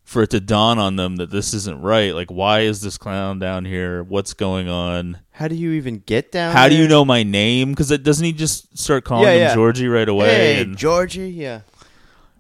[0.06, 3.38] for it to dawn on them that this isn't right like why is this clown
[3.38, 6.54] down here what's going on How do you even get down?
[6.56, 9.40] how do you know my name because it doesn't he just start calling Yeah, him
[9.42, 9.54] yeah.
[9.56, 11.32] georgie right away Hey, and- Georgie.
[11.32, 11.62] Yeah.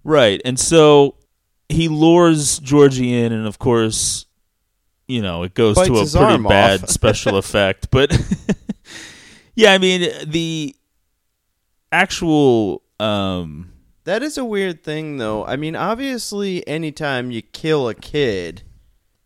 [0.05, 0.41] Right.
[0.45, 1.15] And so
[1.69, 4.25] he lures Georgie in, and of course,
[5.07, 7.89] you know, it goes Bites to a pretty bad special effect.
[7.91, 8.11] But
[9.55, 10.75] yeah, I mean, the
[11.91, 12.81] actual.
[12.99, 13.71] Um,
[14.05, 15.45] That is a weird thing, though.
[15.45, 18.63] I mean, obviously, anytime you kill a kid,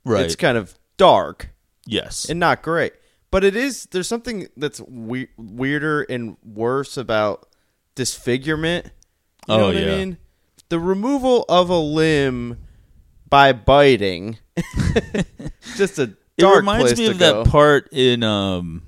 [0.06, 0.25] right.
[0.25, 1.49] it's kind of dark
[1.86, 2.30] yes.
[2.30, 2.93] and not great.
[3.32, 3.88] But it is.
[3.91, 7.47] There's something that's we- weirder and worse about
[7.95, 8.88] disfigurement.
[9.47, 9.97] You know Oh, what I yeah.
[9.97, 10.17] mean?
[10.69, 12.58] The removal of a limb
[13.29, 14.38] by biting.
[15.75, 16.55] just a dark.
[16.55, 17.43] it reminds me of go.
[17.43, 18.23] that part in.
[18.23, 18.84] Um,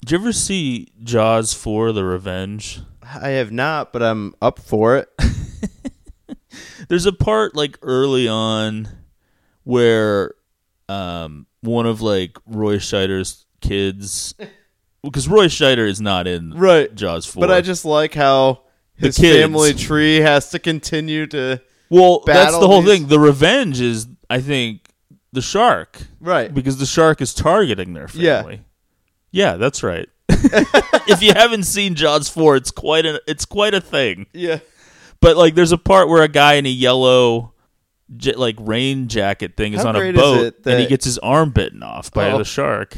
[0.00, 2.80] did you ever see Jaws 4 The Revenge?
[3.04, 5.08] I have not, but I'm up for it.
[6.88, 8.88] There's a part like early on
[9.64, 10.34] where
[10.88, 14.34] um one of like Roy Scheider's kids
[15.04, 16.92] because Roy Scheider is not in Right.
[16.94, 17.40] Jaws 4.
[17.40, 18.62] But I just like how
[19.06, 19.38] his kids.
[19.38, 21.60] family tree has to continue to
[21.90, 23.08] well, that's the whole these- thing.
[23.08, 24.88] The revenge is I think
[25.32, 26.52] the shark right.
[26.52, 28.62] because the shark is targeting their family.
[29.30, 30.08] Yeah, that's right.
[30.28, 34.26] if you haven't seen Jaws 4, it's quite a it's quite a thing.
[34.32, 34.60] Yeah.
[35.20, 37.54] But like, there's a part where a guy in a yellow,
[38.34, 41.50] like rain jacket thing is How on a boat, it and he gets his arm
[41.50, 42.38] bitten off by Oh.
[42.38, 42.96] the shark.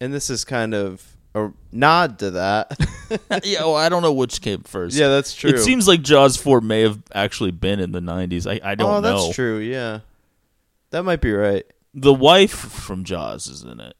[0.00, 2.76] And this is kind of a nod to that.
[3.44, 4.96] yeah, well, I don't know which came first.
[4.96, 5.50] yeah, that's true.
[5.50, 8.50] It seems like Jaws four may have actually been in the '90s.
[8.50, 9.24] I, I don't oh, know.
[9.24, 9.58] that's true.
[9.58, 10.00] Yeah.
[10.90, 11.64] That might be right.
[11.94, 13.94] The wife from Jaws is in it.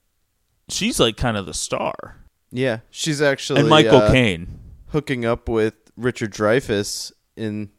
[0.68, 2.16] She's like kind of the star,
[2.52, 2.80] Yeah.
[2.90, 4.58] She's actually and Michael uh, Caine.
[4.88, 7.70] hooking up with Richard Dreyfuss in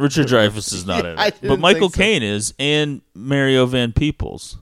[0.00, 1.98] Richard Dreyfuss is not in it, but Michael think so.
[1.98, 4.56] Caine is, and Mario Van Peebles.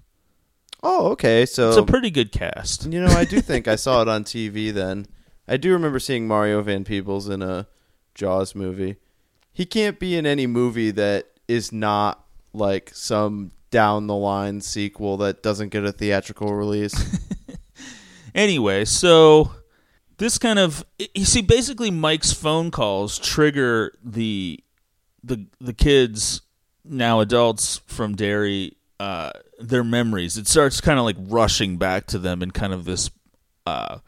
[0.82, 1.44] Oh, okay.
[1.46, 2.86] So It's a pretty good cast.
[2.86, 5.06] You know, I do think I saw it on TV then.
[5.46, 7.66] I do remember seeing Mario Van Peebles in a
[8.14, 8.96] Jaws movie.
[9.52, 15.16] He can't be in any movie that is not like some down the line sequel
[15.18, 16.94] that doesn't get a theatrical release.
[18.34, 19.50] Anyway, so
[20.18, 24.62] this kind of you see basically Mike's phone calls trigger the
[25.24, 26.42] the the kids
[26.84, 30.36] now adults from Derry uh their memories.
[30.36, 33.10] It starts kind of like rushing back to them in kind of this
[33.66, 33.98] uh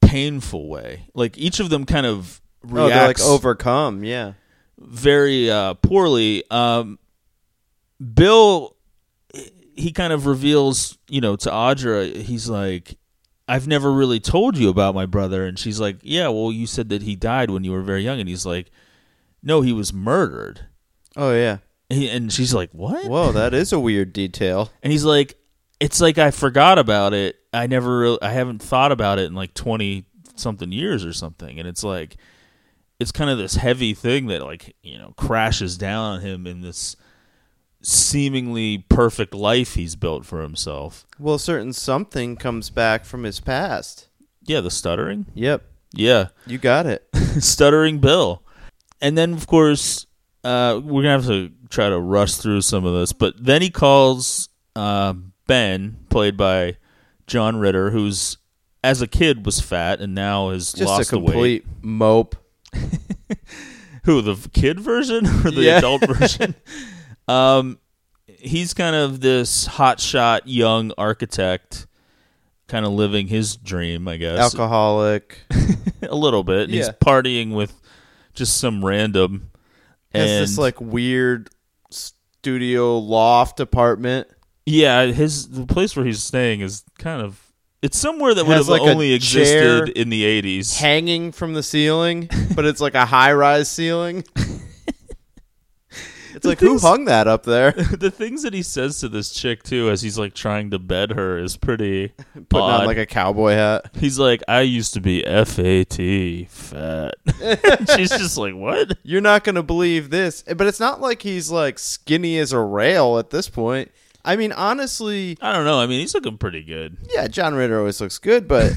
[0.00, 1.06] painful way.
[1.14, 2.40] Like each of them kind of
[2.70, 4.04] oh, like overcome.
[4.04, 4.32] Yeah.
[4.78, 6.44] very uh, poorly.
[6.50, 6.98] Um,
[8.14, 8.76] Bill,
[9.74, 12.96] he kind of reveals, you know, to Audra, he's like,
[13.46, 15.44] I've never really told you about my brother.
[15.44, 18.20] And she's like, Yeah, well, you said that he died when you were very young.
[18.20, 18.70] And he's like,
[19.42, 20.66] No, he was murdered.
[21.16, 21.58] Oh yeah.
[21.90, 23.06] He, and she's like, What?
[23.06, 24.70] Whoa, that is a weird detail.
[24.82, 25.34] And he's like,
[25.80, 27.36] It's like I forgot about it.
[27.52, 30.04] I never, really, I haven't thought about it in like 20
[30.36, 31.58] something years or something.
[31.58, 32.16] And it's like,
[33.00, 36.60] it's kind of this heavy thing that like you know crashes down on him in
[36.60, 36.96] this
[37.82, 44.08] seemingly perfect life he's built for himself Well, certain something comes back from his past.
[44.42, 45.64] yeah the stuttering Yep.
[45.94, 47.08] yeah You got it.
[47.40, 48.42] stuttering bill
[49.00, 50.04] and then of course
[50.44, 53.70] uh, we're gonna have to try to rush through some of this but then he
[53.70, 55.12] calls uh,
[55.46, 56.76] ben played by
[57.26, 58.36] john ritter who's
[58.82, 62.36] as a kid was fat and now has Just lost a the weight complete mope.
[64.04, 65.78] Who the kid version or the Yeah.
[65.78, 66.54] adult version?
[67.28, 67.78] um,
[68.26, 71.86] he's kind of this hotshot young architect,
[72.66, 74.38] kind of living his dream, I guess.
[74.40, 75.40] Alcoholic.
[76.02, 76.62] a little bit.
[76.62, 77.74] And He's partying with
[78.32, 79.49] just some random.
[80.12, 81.50] Has and this like weird
[81.90, 84.28] studio loft apartment.
[84.66, 87.40] yeah, his the place where he's staying is kind of
[87.82, 90.76] it's somewhere that would have like, only existed in the eighties.
[90.76, 94.24] hanging from the ceiling, but it's like a high rise ceiling.
[96.40, 97.72] It's like who hung that up there?
[97.72, 101.12] the things that he says to this chick too, as he's like trying to bed
[101.12, 102.08] her, is pretty
[102.48, 102.80] Putting odd.
[102.80, 103.90] on like a cowboy hat.
[103.94, 107.14] He's like, I used to be F A T fat.
[107.96, 108.96] She's just like, what?
[109.02, 113.18] You're not gonna believe this, but it's not like he's like skinny as a rail
[113.18, 113.90] at this point.
[114.24, 115.78] I mean, honestly, I don't know.
[115.80, 116.96] I mean, he's looking pretty good.
[117.14, 118.72] yeah, John Ritter always looks good, but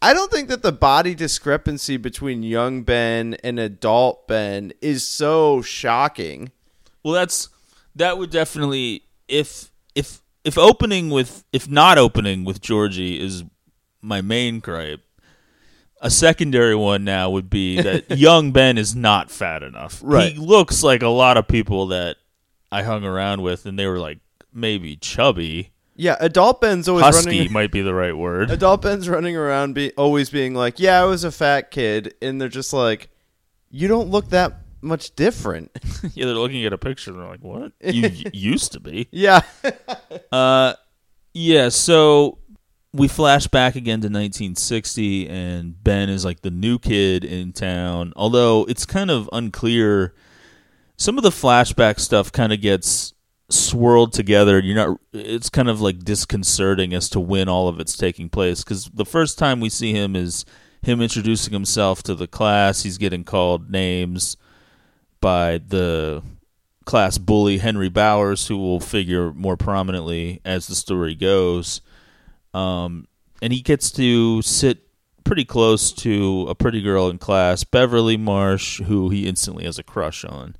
[0.00, 5.62] I don't think that the body discrepancy between young Ben and adult Ben is so
[5.62, 6.52] shocking.
[7.04, 7.48] Well, that's
[7.94, 13.44] That would definitely if if if opening with if not opening with Georgie is
[14.02, 15.00] my main gripe.
[16.00, 20.00] A secondary one now would be that young Ben is not fat enough.
[20.02, 20.32] Right.
[20.32, 22.16] He looks like a lot of people that
[22.72, 24.18] I hung around with, and they were like
[24.52, 25.70] maybe chubby.
[25.96, 27.52] Yeah, adult Ben's always Husky running.
[27.52, 28.50] might be the right word.
[28.50, 32.40] Adult Ben's running around, be always being like, "Yeah, I was a fat kid," and
[32.40, 33.10] they're just like,
[33.70, 35.70] "You don't look that much different."
[36.14, 37.72] yeah, they're looking at a picture and they're like, "What?
[37.82, 39.40] You used to be." yeah,
[40.32, 40.74] Uh,
[41.32, 41.68] yeah.
[41.68, 42.38] So
[42.92, 48.12] we flash back again to 1960, and Ben is like the new kid in town.
[48.16, 50.14] Although it's kind of unclear.
[50.96, 53.14] Some of the flashback stuff kind of gets
[53.50, 54.60] swirled together.
[54.60, 55.00] You're not.
[55.12, 58.62] It's kind of like disconcerting as to when all of it's taking place.
[58.62, 60.44] Because the first time we see him is
[60.82, 62.82] him introducing himself to the class.
[62.82, 64.36] He's getting called names
[65.24, 66.22] by the
[66.84, 71.80] class bully Henry Bowers, who will figure more prominently as the story goes.
[72.52, 73.08] Um,
[73.40, 74.86] and he gets to sit
[75.24, 79.82] pretty close to a pretty girl in class, Beverly Marsh, who he instantly has a
[79.82, 80.56] crush on.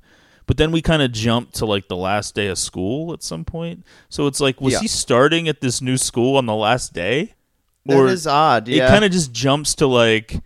[0.47, 3.45] But then we kind of jump to like the last day of school at some
[3.45, 3.85] point.
[4.09, 4.79] So it's like, was Yeah.
[4.79, 7.35] he starting at this new school on the last day?
[7.87, 8.67] Or that is odd.
[8.67, 10.41] Yeah, it kind of just jumps to like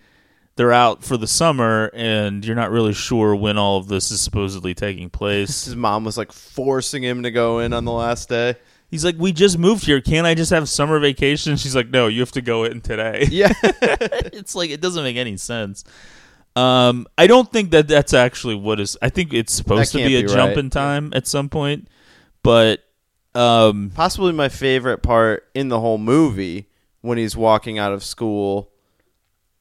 [0.60, 4.20] they're out for the summer and you're not really sure when all of this is
[4.20, 5.64] supposedly taking place.
[5.64, 8.56] his mom was like forcing him to go in on the last day.
[8.92, 10.02] He's like, "We just moved here.
[10.02, 13.26] Can't I just have summer vacation?" She's like, "No, you have to go in today."
[13.32, 15.86] Yeah, it's like it doesn't make any sense.
[16.58, 18.98] Um, I don't think that that's actually what is.
[19.02, 20.58] I think it's supposed to be a be jump right.
[20.58, 21.88] in time at some point,
[22.44, 22.84] but
[23.34, 26.68] um, possibly my favorite part in the whole movie
[27.00, 28.74] when he's walking out of school.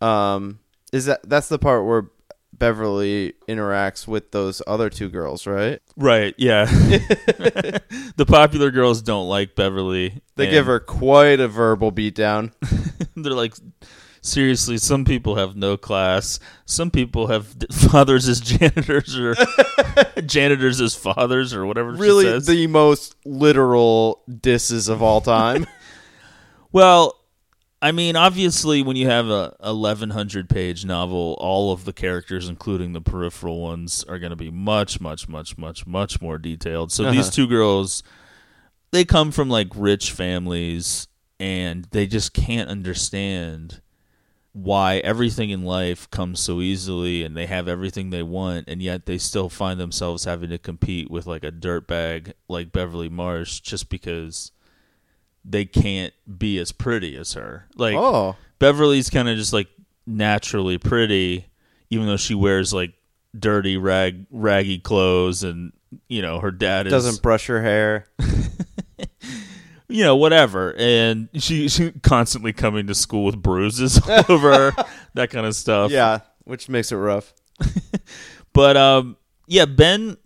[0.01, 0.59] Um,
[0.93, 2.11] is that that's the part where
[2.53, 5.81] Beverly interacts with those other two girls, right?
[5.97, 6.65] right, yeah.
[6.65, 10.21] the popular girls don't like Beverly.
[10.37, 12.53] They and give her quite a verbal beatdown.
[13.17, 13.55] They're like,
[14.23, 14.79] seriously.
[14.79, 16.41] Some people have no class.
[16.65, 19.35] Some people have fathers as janitors or
[20.23, 21.95] janitors as fathers or whatever.
[21.95, 25.67] she really, the most literal disses of all time.
[26.73, 27.18] Well,
[27.81, 32.93] I mean, obviously, when you have a 1100 page novel, all of the characters, including
[32.93, 36.91] the peripheral ones, are going to be much, much, much, much, much more detailed.
[36.91, 37.31] So these Uh-huh.
[37.31, 38.03] two girls,
[38.91, 41.07] they come from like rich families,
[41.39, 43.81] and they just can't understand
[44.53, 49.07] why everything in life comes so easily and they have everything they want and yet
[49.07, 53.89] they still find themselves having to compete with like a dirtbag like Beverly Marsh just
[53.89, 54.51] because
[55.49, 57.67] they can't be as pretty as her.
[57.77, 59.69] Like oh, Beverly's kind of just like
[60.07, 61.47] naturally pretty,
[61.91, 62.95] even though she wears like
[63.39, 65.73] dirty rag raggy clothes, and
[66.09, 68.07] you know her dad is doesn't brush her hair.
[69.89, 74.85] you know whatever, and she she constantly coming to school with bruises all over her,
[75.15, 75.91] that kind of stuff.
[75.91, 77.33] Yeah, which makes it rough.
[78.53, 80.17] But um, yeah, Ben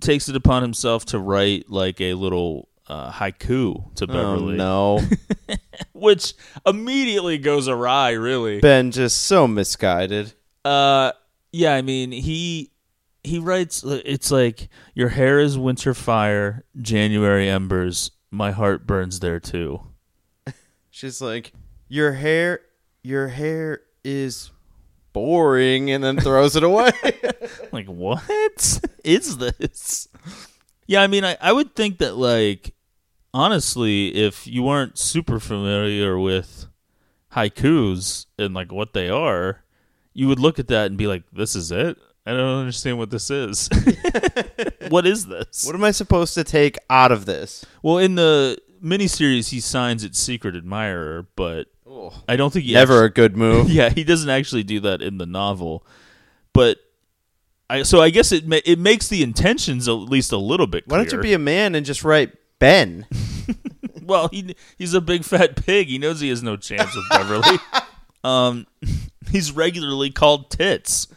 [0.00, 5.00] takes it upon himself to write like a little uh, haiku to Oh Beverly, no,
[5.92, 6.34] which
[6.66, 8.10] immediately goes awry.
[8.10, 10.34] Really, Ben just so misguided.
[10.64, 11.12] Uh,
[11.52, 11.74] yeah.
[11.74, 12.72] I mean, he
[13.22, 13.84] he writes.
[13.86, 18.10] It's like your hair is winter fire, January embers.
[18.32, 19.80] My heart burns there too.
[20.90, 21.52] She's like,
[21.88, 22.60] "Your hair,
[23.02, 24.50] your hair is
[25.12, 26.92] boring," and then throws it away.
[27.72, 30.08] Like, what is this?
[30.88, 32.74] Yeah, I mean, I, I would think that, like,
[33.32, 36.66] honestly, if you weren't super familiar with
[37.32, 39.62] haikus and, like, what they are,
[40.12, 41.98] you would look at that and be like, this is it?
[42.26, 43.68] I don't understand what this is.
[44.88, 45.64] what is this?
[45.64, 47.64] what am I supposed to take out of this?
[47.82, 51.68] Well, in the miniseries, he signs it Secret Admirer, but
[52.28, 53.70] I don't think he Never a good move.
[53.70, 55.84] yeah, he doesn't actually do that in the novel.
[56.52, 56.78] But
[57.68, 60.86] I so I guess it ma- it makes the intentions at least a little bit.
[60.86, 63.06] Why don't you be a man and just write Ben?
[64.02, 64.28] well?
[64.28, 65.88] He he's a big fat pig.
[65.88, 67.58] He knows he has no chance with Beverly.
[68.24, 68.66] um,
[69.30, 71.08] he's regularly called tits.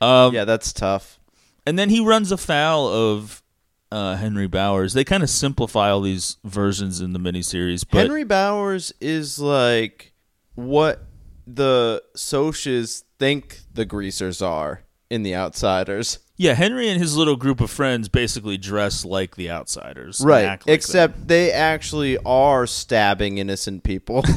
[0.00, 1.18] Um, yeah, that's tough.
[1.66, 3.42] and then he runs afoul of
[3.90, 4.92] uh, Henry Bowers.
[4.92, 10.12] They kind of simplify all these versions in the miniseries, but Henry Bowers is like
[10.54, 11.06] what
[11.46, 16.18] the Socs think the greasers are in The Outsiders.
[16.36, 20.20] Yeah, Henry and his little group of friends basically dress like the outsiders.
[20.20, 20.46] Right.
[20.46, 24.22] like Except they actually are stabbing innocent people.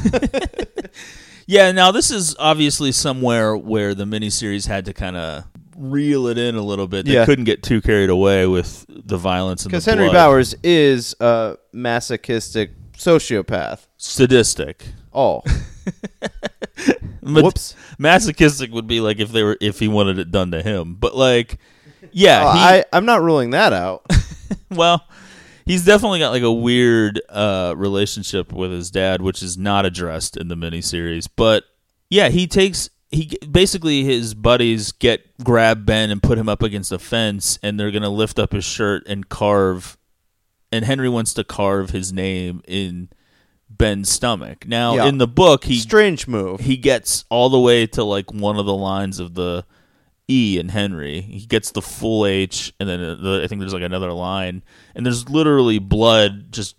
[1.46, 5.44] Yeah, now this is obviously somewhere where the miniseries had to kind of
[5.76, 7.06] reel it in a little bit.
[7.06, 7.24] They Yeah.
[7.24, 10.12] couldn't get too carried away with the violence and Because Henry blood.
[10.14, 13.88] Bowers is a masochistic sociopath.
[13.96, 14.86] sadistic.
[15.12, 15.42] Oh,
[17.22, 17.74] Whoops.
[17.98, 20.94] Masochistic would be like if they were if he wanted it done to him.
[20.94, 21.58] But like,
[22.12, 24.06] yeah, Oh, he, I I'm not ruling that out.
[24.70, 25.06] well,
[25.66, 30.36] he's definitely got like a weird uh, relationship with his dad, which is not addressed
[30.36, 31.28] in the miniseries.
[31.34, 31.64] But
[32.08, 36.92] yeah, he takes he basically his buddies get grab Ben and put him up against
[36.92, 39.96] a fence, and they're gonna lift up his shirt and carve.
[40.72, 43.08] And Henry wants to carve his name in
[43.70, 44.66] Ben's stomach.
[44.66, 45.06] Now, Yeah.
[45.06, 46.60] in the book, he Strange move.
[46.60, 49.64] he gets all the way to like one of the lines of the
[50.28, 51.20] E in Henry.
[51.22, 54.62] He gets the full H, and then uh, the, I think there's like another line,
[54.94, 56.76] and there's literally blood just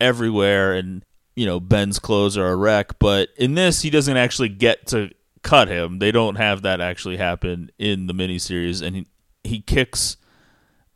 [0.00, 2.98] everywhere, and you know Ben's clothes are a wreck.
[2.98, 5.10] But in this, he doesn't actually get to
[5.42, 5.98] cut him.
[5.98, 9.06] They don't have that actually happen in the miniseries, and he
[9.44, 10.16] he kicks.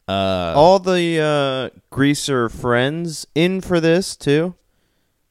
[0.09, 4.55] Uh, All the uh, greaser friends in for this too.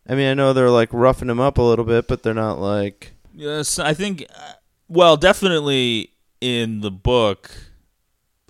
[0.10, 2.60] I mean, I know they're like roughing him up a little bit, but they're not
[2.60, 3.14] like.
[3.36, 4.26] Yes, I think.
[4.36, 4.54] uh,
[4.88, 7.52] Well, definitely in the book,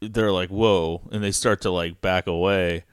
[0.01, 2.85] they're like, "Whoa," and they start to like back away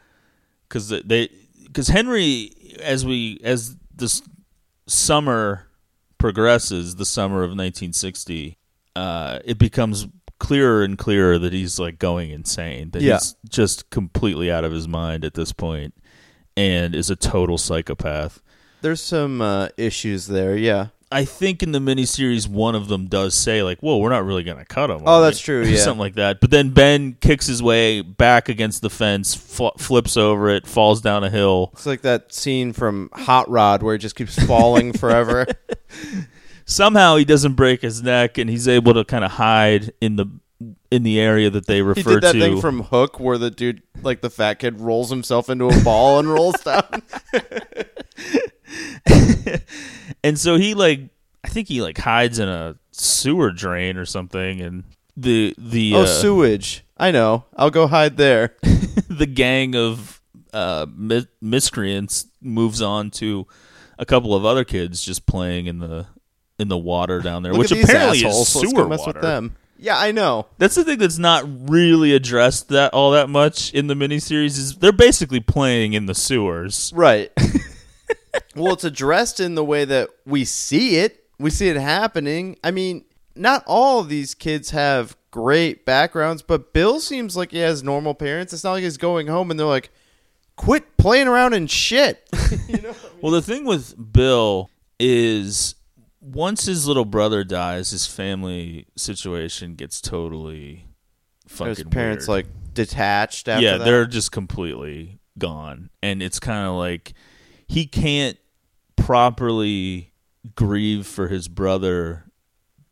[0.68, 1.28] because they
[1.64, 2.50] because Henry,
[2.82, 4.20] as we as this
[4.88, 5.68] summer
[6.18, 8.58] progresses, the summer of 1960,
[8.96, 10.06] uh, it becomes
[10.38, 12.90] clearer and clearer that he's like going insane.
[12.90, 13.14] That Yeah.
[13.14, 15.94] he's just completely out of his mind at this point,
[16.56, 18.40] and is a total psychopath.
[18.86, 20.90] There's some uh, issues there, yeah.
[21.10, 24.44] I think in the miniseries, one of them does say like, "Whoa, we're not really
[24.44, 25.76] gonna cut him." Oh, that's true, yeah.
[25.80, 26.40] something like that.
[26.40, 31.00] But then Ben kicks his way back against the fence, fl- flips over it, falls
[31.00, 31.70] down a hill.
[31.72, 35.46] It's like that scene from Hot Rod where he just keeps falling forever.
[36.64, 40.26] Somehow he doesn't break his neck, and he's able to kind of hide in the
[40.92, 42.40] in the area that they He refer did that to.
[42.40, 46.20] thing from Hook where the dude, like the fat kid, rolls himself into a ball
[46.20, 47.02] and rolls down.
[50.24, 51.00] and so he like,
[51.44, 54.84] I think he like hides in a sewer drain or something, and
[55.16, 56.84] the the oh, uh, sewage.
[56.96, 57.44] I know.
[57.56, 58.56] I'll go hide there.
[59.08, 60.20] the gang of
[60.52, 63.46] uh, mi- miscreants moves on to
[63.98, 66.06] a couple of other kids just playing in the
[66.58, 68.54] in the water down there, which apparently assholes.
[68.54, 69.12] is sewer mess water.
[69.12, 69.56] with them.
[69.78, 70.46] Yeah, I know.
[70.56, 74.76] That's the thing that's not really addressed that all that much in the miniseries is
[74.76, 76.92] they're basically playing in the sewers.
[76.94, 77.30] Right.
[78.56, 81.24] well, it's addressed in the way that we see it.
[81.38, 82.58] We see it happening.
[82.64, 87.58] I mean, not all of these kids have great backgrounds, but Bill seems like he
[87.58, 88.52] has normal parents.
[88.52, 89.90] It's not like he's going home and they're like,
[90.56, 92.28] quit playing around in shit.
[92.68, 95.74] you know Well, the thing with Bill is
[96.22, 100.86] once his little brother dies, his family situation gets totally
[101.46, 102.46] fucking His parents, weird.
[102.46, 103.84] like, detached after yeah, that.
[103.84, 107.12] they're just completely gone, and it's kind of like
[107.66, 108.38] he can't
[108.96, 110.12] properly
[110.54, 112.24] grieve for his brother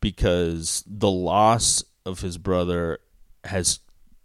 [0.01, 2.99] because the loss of his brother
[3.43, 3.79] has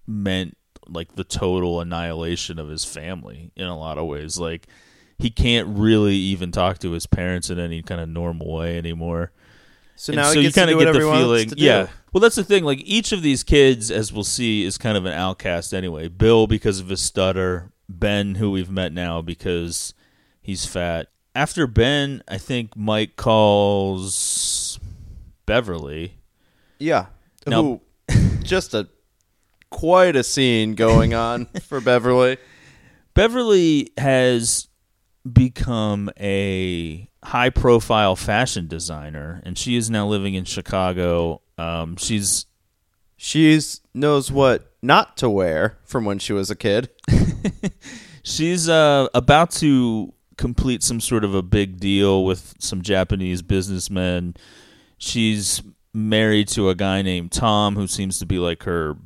[0.07, 0.57] meant
[0.89, 4.39] like the total annihilation of his family in a lot of ways.
[4.39, 4.67] Like
[5.19, 9.33] he can't really even talk to his parents in any kind of normal way anymore.
[9.97, 11.89] So And now so he you gets to kinda get whatever the feeling, yeah.
[12.13, 12.65] Well, that's the thing.
[12.65, 16.09] Like each of these kids, as we'll see, is kind of an outcast anyway.
[16.09, 17.71] Bill because of his stutter.
[17.89, 19.95] Ben, who we've met now because
[20.41, 21.09] he's fat.
[21.35, 24.79] After Ben, I think Mike calls
[25.47, 26.15] Beverly.
[26.79, 27.07] Yeah.
[27.47, 27.81] Now- Who,
[28.43, 28.89] just a
[29.71, 32.39] quite a scene going on for Beverly.
[33.15, 34.69] Beverly has
[35.31, 41.43] become a high profile fashion designer, and she is now living in Chicago.
[41.59, 42.47] Um, she's
[43.23, 46.89] She's knows what not to wear from when she was a kid.
[48.23, 54.35] She's uh, about to complete some sort of a big deal with some Japanese businessmen.
[54.97, 55.63] She's
[55.93, 58.97] married to a guy named Tom who seems to be like her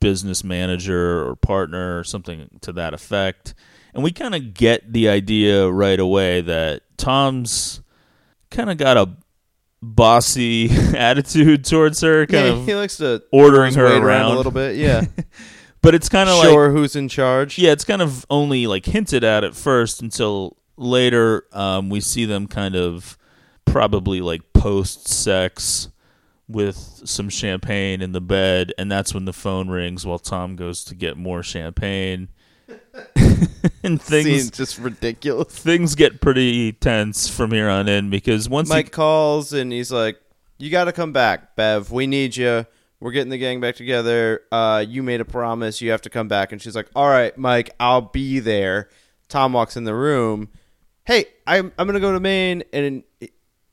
[0.00, 3.54] business manager or partner or something to that effect.
[3.92, 7.82] And we kind of get the idea right away that Tom's
[8.50, 9.10] kind of got a
[9.82, 14.36] bossy attitude towards her, kind Yeah, of he likes to ordering her weight around a
[14.36, 14.76] little bit.
[14.76, 15.04] Yeah,
[15.82, 17.58] But it's kind of like sure who's in charge.
[17.58, 22.24] yeah, it's kind of only like hinted at at first until later um, we see
[22.24, 23.18] them kind of
[23.64, 25.88] probably like post sex
[26.48, 30.82] with some champagne in the bed, and that's when the phone rings while Tom goes
[30.84, 32.28] to get more champagne.
[33.82, 35.56] and things Scene's just ridiculous.
[35.58, 39.92] things get pretty tense from here on in because once Mike he, calls and he's
[39.92, 40.20] like,
[40.58, 41.90] "You got to come back, Bev.
[41.90, 42.66] We need you.
[43.00, 44.42] we're getting the gang back together.
[44.50, 45.80] Uh, you made a promise.
[45.80, 46.52] You have to come back.
[46.52, 48.88] And she's like, all right, Mike, I'll be there.
[49.28, 50.48] Tom walks in the room.
[51.08, 52.64] Hey, I'm, I'm going to go to Maine.
[52.70, 53.02] And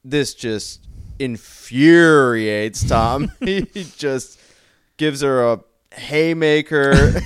[0.05, 0.87] this just
[1.19, 3.29] infuriates Tom.
[3.41, 3.63] he
[3.97, 4.39] just
[4.95, 5.59] gives her a
[5.93, 7.11] haymaker.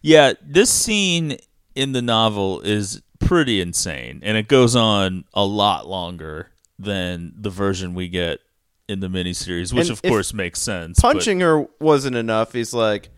[0.00, 1.38] Yeah, this scene
[1.74, 7.50] in the novel is pretty insane, and it goes on a lot longer than the
[7.50, 8.38] version we get
[8.88, 11.00] in the miniseries, which And of course makes sense.
[11.00, 12.52] but- Punching her wasn't enough.
[12.52, 13.08] He's like,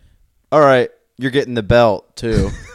[0.51, 2.49] all right, you're getting the belt, too.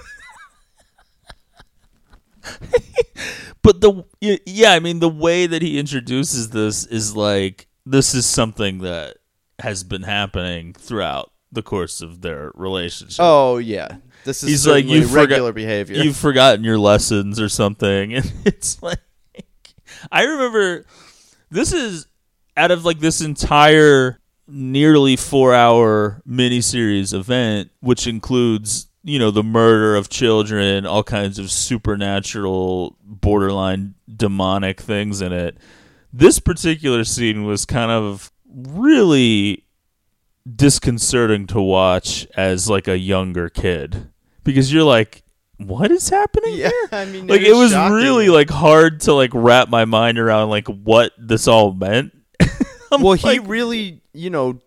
[3.62, 8.26] but the yeah, I mean the way that he introduces this is like this is
[8.26, 9.18] something that
[9.58, 13.18] has been happening throughout the course of their relationship.
[13.20, 13.96] oh, yeah.
[14.24, 16.02] This is He's like you regular behavior.
[16.02, 18.98] You've forgotten your lessons or something, and it's like
[20.10, 20.84] I remember
[21.50, 22.06] this is
[22.56, 29.44] out of like this entire nearly four hour miniseries event, which includes you know the
[29.44, 35.56] murder of children, all kinds of supernatural, borderline demonic things in it.
[36.12, 39.64] This particular scene was kind of really
[40.54, 44.10] disconcerting to watch as like a younger kid
[44.44, 45.22] because you're like
[45.58, 47.94] what is happening Yeah, here I mean, like it was shocking.
[47.96, 52.12] really like hard to like wrap my mind around like what this all meant
[53.00, 54.60] well, he really, you know,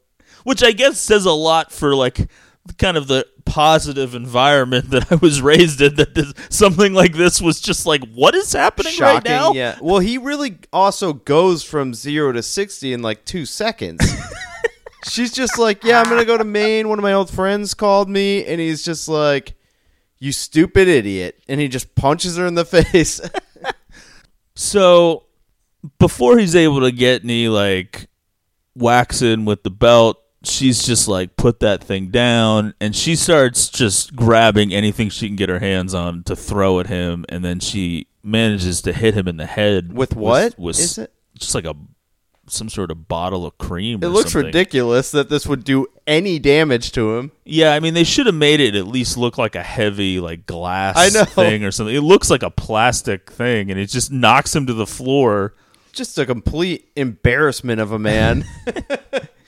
[0.44, 2.30] which i guess says a lot for like
[2.78, 7.41] kind of the positive environment that i was raised in that this, something like this
[7.41, 9.78] was just like what is happening right now Yeah.
[9.82, 14.02] Well, he really also goes from zero to 60 in like two seconds.
[15.10, 16.89] She's just like, yeah, I'm going to go to Maine.
[16.89, 19.56] One of my old friends called me, and he's just like,
[20.20, 21.41] you stupid idiot.
[21.47, 23.22] And he just punches her in the face.
[24.56, 25.24] So
[25.97, 28.08] before he's able to get any like
[28.76, 34.16] waxing with the belt, she's just like put that thing down and she starts just
[34.16, 38.08] grabbing anything she can get her hands on to throw at him and then she
[38.24, 41.12] manages to hit him in the head With what with, is it?
[41.38, 41.76] just like a
[42.48, 44.48] some sort of bottle of cream It looks something.
[44.48, 47.32] ridiculous that this would do any damage to him.
[47.46, 50.46] Yeah, I mean they should have made it at least look like a heavy like
[50.48, 51.26] glass I know.
[51.26, 51.94] thing or something.
[51.96, 55.54] It looks like a plastic thing and it just knocks him to the floor.
[55.94, 58.46] Just a complete embarrassment of a man.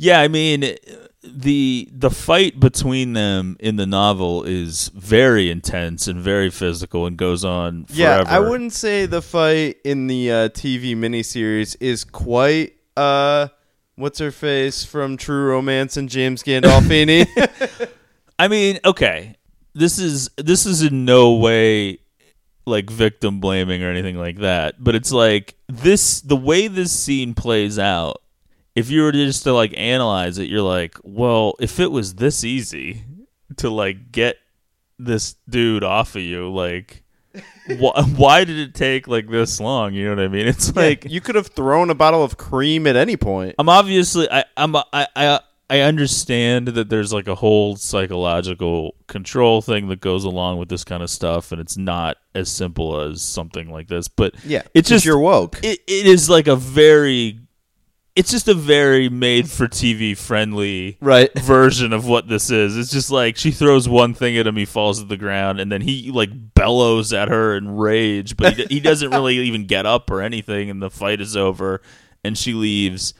[0.00, 0.76] Yeah, I mean
[1.22, 7.18] the the fight between them in the novel is very intense and very physical and
[7.18, 8.24] goes on yeah.
[8.26, 13.48] I wouldn't say the fight in the uh, TV miniseries is quite uh
[13.96, 17.26] what's her face from True Romance and James Gandolfini.
[18.38, 19.36] I mean, okay.
[19.74, 21.98] This is this is in no way
[22.64, 27.34] like victim blaming or anything like that, but it's like this the way this scene
[27.34, 28.22] plays out.
[28.74, 32.44] If you were just to like analyze it, you're like, well, if it was this
[32.44, 33.04] easy
[33.56, 34.36] to like get
[34.98, 37.02] this dude off of you, like
[37.68, 39.94] wh- why did it take like this long?
[39.94, 40.46] You know what I mean?
[40.46, 43.54] It's like you could have thrown a bottle of cream at any point.
[43.58, 44.84] I'm obviously I I'm I
[45.16, 45.40] I
[45.70, 50.82] I understand that there's like a whole psychological control thing that goes along with this
[50.82, 54.08] kind of stuff, and it's not as simple as something like this.
[54.08, 55.60] But Yeah, it's just you're woke.
[55.62, 57.38] It, it is like a very,
[58.20, 61.32] it's just a very made for TV friendly Right.
[61.38, 62.76] version of what this is.
[62.76, 65.72] It's just like she throws one thing at him, he falls to the ground, and
[65.72, 69.86] then he like bellows at her in rage, but he, he doesn't really even get
[69.86, 71.80] up or anything, and the fight is over,
[72.22, 73.14] and she leaves,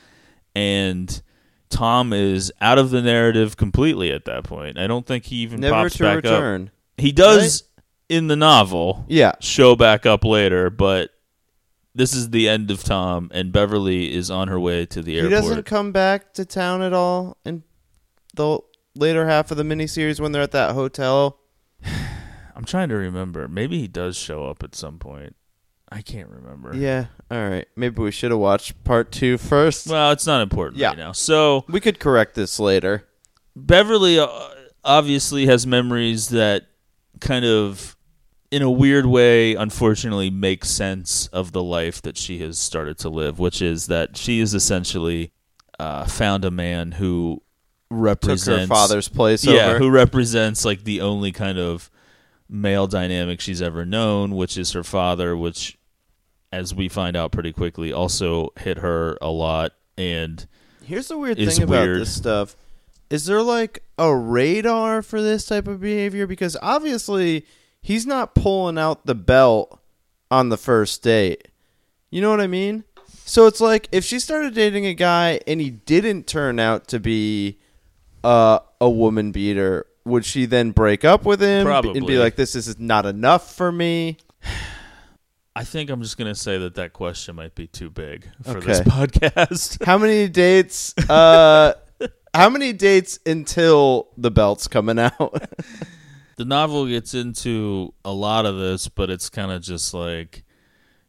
[0.54, 1.22] and
[1.70, 4.78] Tom is out of the narrative completely at that point.
[4.78, 6.64] I don't think he even Never pops to back return.
[6.64, 6.70] up.
[7.00, 7.62] He does
[8.10, 9.32] in the novel, Yeah.
[9.40, 11.10] show back up later, but.
[11.94, 15.32] This is the end of Tom, and Beverly is on her way to the airport.
[15.32, 17.64] He doesn't come back to town at all in
[18.34, 18.60] the
[18.94, 21.38] later half of the miniseries when they're at that hotel.
[22.54, 23.48] I'm trying to remember.
[23.48, 25.34] Maybe he does show up at some point.
[25.92, 26.76] I can't remember.
[26.76, 27.06] Yeah.
[27.30, 27.66] All right.
[27.74, 29.88] Maybe we should have watched part two first.
[29.88, 30.88] Well, it's not important Yeah.
[30.88, 31.12] right now.
[31.12, 33.08] So we could correct this later.
[33.56, 34.28] Beverly uh,
[34.84, 36.66] obviously has memories that
[37.20, 37.96] kind of,
[38.50, 43.08] in a weird way, unfortunately, make sense of the life that she has started to
[43.08, 45.32] live, which is that she has essentially
[45.78, 47.42] uh, found a man who
[47.90, 49.78] represents her father's place Yeah, over.
[49.78, 51.90] who represents like the only kind of
[52.48, 55.78] male dynamic she's ever known, which is her father, which,
[56.52, 59.72] as we find out pretty quickly, also hit her a lot.
[59.96, 60.46] And
[60.84, 62.00] Here's the weird thing about weird.
[62.00, 62.56] this stuff.
[63.10, 66.26] Is there like a radar for this type of behavior?
[66.26, 67.44] Because obviously
[67.80, 69.80] he's not pulling out the belt
[70.30, 71.48] on the first date.
[72.10, 72.84] You know what I mean?
[73.24, 76.98] So it's like if she started dating a guy and he didn't turn out to
[76.98, 77.58] be
[78.24, 82.54] uh, a woman beater, would she then break up with him and be like, "This
[82.56, 84.18] is not enough for me"?
[85.56, 88.80] I think I'm just gonna say that that question might be too big for this
[88.80, 89.84] podcast.
[89.84, 90.94] How many dates?
[91.08, 91.74] Uh,
[92.32, 95.48] how many dates until the belt's coming out?
[96.40, 100.42] the novel gets into a lot of this, but it's kind of just like,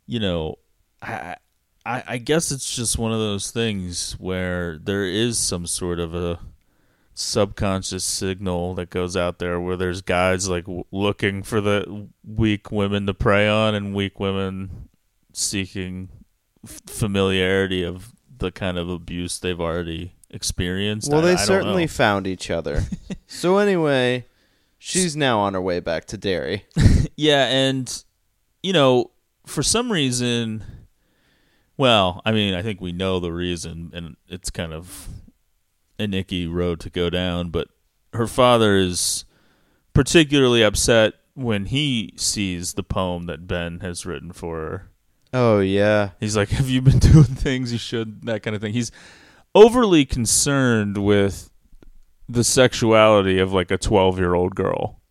[0.06, 0.56] you know,
[1.02, 1.38] I,
[1.86, 6.14] I I guess it's just one of those things where there is some sort of
[6.14, 6.38] a
[7.14, 12.70] subconscious signal that goes out there where there's guys like w- looking for the weak
[12.74, 14.90] women to prey on and weak women
[15.32, 16.10] seeking
[16.66, 21.10] f- familiarity of the kind of abuse they've already experienced.
[21.10, 21.88] well, I- they I certainly know.
[21.88, 22.84] found each other.
[23.28, 24.26] so anyway,
[24.84, 26.66] she's now on her way back to Derry.
[27.18, 28.04] Yeah, and
[28.64, 29.12] you know,
[29.46, 30.64] for some reason,
[31.78, 35.08] well, I mean, I think we know the reason, and it's kind of
[36.00, 37.50] an icky road to go down.
[37.50, 37.68] But
[38.14, 39.26] her father is
[39.94, 44.92] particularly upset when he sees the poem that Ben has written for her.
[45.32, 46.12] Oh yeah.
[46.20, 48.74] He's like, "Have you been doing things you should?" That kind of thing.
[48.74, 48.92] He's
[49.54, 51.51] overly concerned with
[52.32, 55.02] the sexuality of like a twelve-year-old girl,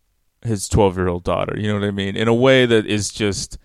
[0.41, 1.57] his twelve-year-old daughter.
[1.57, 2.15] You know what I mean?
[2.15, 3.57] In a way that is just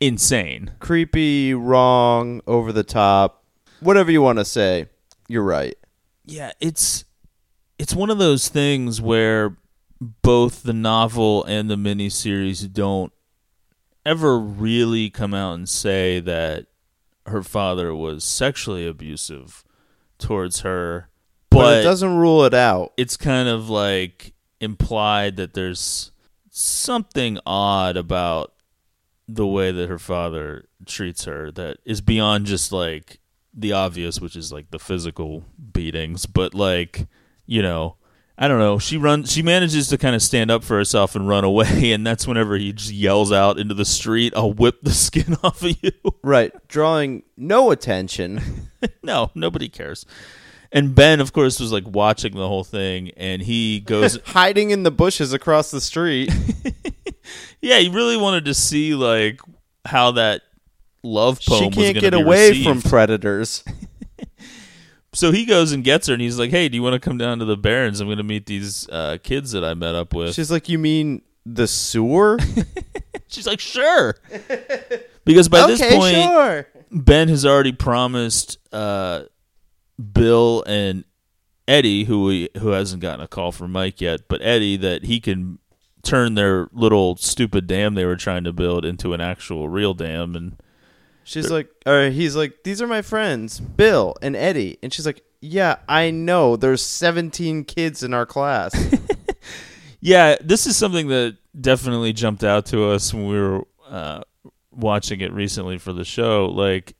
[0.00, 0.72] insane.
[0.78, 3.44] creepy, wrong, over the top,
[3.80, 4.88] whatever you want to say.
[5.28, 5.74] You're right.
[6.24, 7.04] Yeah, it's
[7.78, 9.56] it's one of those things where
[10.00, 13.12] both the novel and the miniseries don't
[14.04, 16.66] ever really come out and say that
[17.26, 19.64] her father was sexually abusive
[20.18, 21.08] towards her,
[21.56, 22.92] But, but, it doesn't rule it out.
[22.96, 26.12] it's kind of like implied that there's
[26.50, 28.54] something odd about
[29.28, 33.20] the way that her father treats her that is beyond just like
[33.52, 37.06] the obvious which is like the physical beatings but like
[37.44, 37.96] you know
[38.38, 41.28] i don't know she runs she manages to kind of stand up for herself and
[41.28, 44.90] run away and that's whenever he just yells out into the street i'll whip the
[45.06, 45.90] skin off of you
[46.22, 46.52] Right.
[46.68, 48.40] Drawing no attention.
[49.02, 50.04] no nobody cares
[50.72, 54.82] and ben of course was like watching the whole thing and he goes Hiding in
[54.82, 56.32] the bushes across the street.
[57.60, 59.40] Yeah, he really wanted to see like
[59.84, 60.42] how that
[61.02, 62.68] love poem she can't get be away received.
[62.68, 63.64] from predators.
[65.12, 67.16] So he goes and gets her, and he's like, "Hey, do you want to come
[67.16, 68.00] down to the Barrens?
[68.02, 70.78] I'm going to meet these uh, kids that I met up with." She's like, You
[70.78, 72.38] mean the sewer?
[73.26, 74.14] She's like, "Sure,"
[75.24, 76.66] because by this point, sure.
[76.92, 79.22] Ben has already promised uh,
[80.12, 81.04] Bill and
[81.66, 85.20] Eddie, who we, who hasn't gotten a call from Mike yet, but Eddie that he
[85.20, 85.58] can
[86.02, 90.36] turn their little stupid dam they were trying to build into an actual real dam,
[90.36, 90.56] and
[91.24, 94.78] She's like, or he's like, These are my friends, Bill and Eddie.
[94.80, 96.54] And she's like, Yeah, I know.
[96.54, 98.72] There's 17 kids in our class.
[100.06, 104.20] Yeah, this is something that definitely jumped out to us when we were uh,
[104.70, 106.46] watching it recently for the show.
[106.46, 106.94] Like,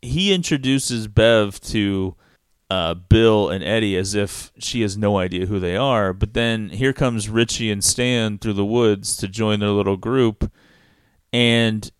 [0.00, 2.16] he introduces Bev to
[2.72, 6.70] uh, Bill and Eddie as if she has no idea who they are, but then
[6.70, 10.50] here comes Richie and Stan through the woods to join their little group,
[11.34, 11.92] and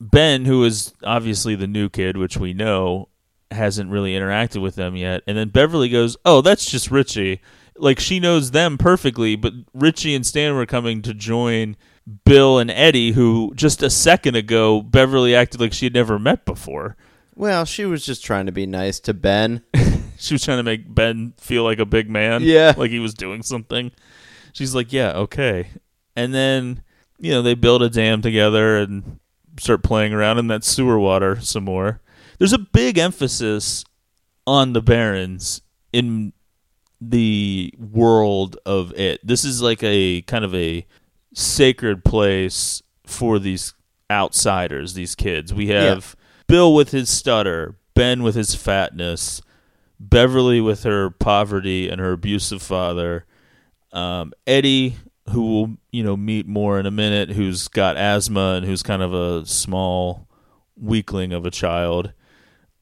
[0.00, 3.10] Ben, who is obviously the new kid, which we know,
[3.52, 5.22] hasn't really interacted with them yet.
[5.28, 7.40] And then Beverly goes, "Oh, that's just Richie."
[7.76, 11.76] Like she knows them perfectly, but Richie and Stan were coming to join
[12.24, 16.44] Bill and Eddie, who just a second ago Beverly acted like she had never met
[16.44, 16.96] before.
[17.36, 19.62] well, she was just trying to be nice to Ben.
[20.22, 22.74] She was trying to make Ben feel like a big man, Yeah.
[22.76, 23.90] like he was doing something.
[24.52, 25.68] She's like, "Yeah, okay."
[26.14, 26.82] And then
[27.18, 29.18] you know they build a dam together and
[29.58, 32.00] start playing around in that sewer water some more.
[32.38, 33.84] There's a big emphasis
[34.46, 35.62] on the Barrens
[35.92, 36.32] in
[37.00, 39.20] the world of it.
[39.26, 40.86] This is like a kind of a
[41.34, 43.74] sacred place for these
[44.10, 45.52] outsiders, these kids.
[45.52, 46.14] We have
[46.46, 49.40] Bill with his stutter, Ben with his fatness,
[50.08, 53.24] Beverly with her poverty and her abusive father,
[53.92, 54.96] um, Eddie,
[55.30, 59.00] who will you know meet more in a minute, who's got asthma and who's kind
[59.02, 60.26] of a small
[60.76, 62.12] weakling of a child.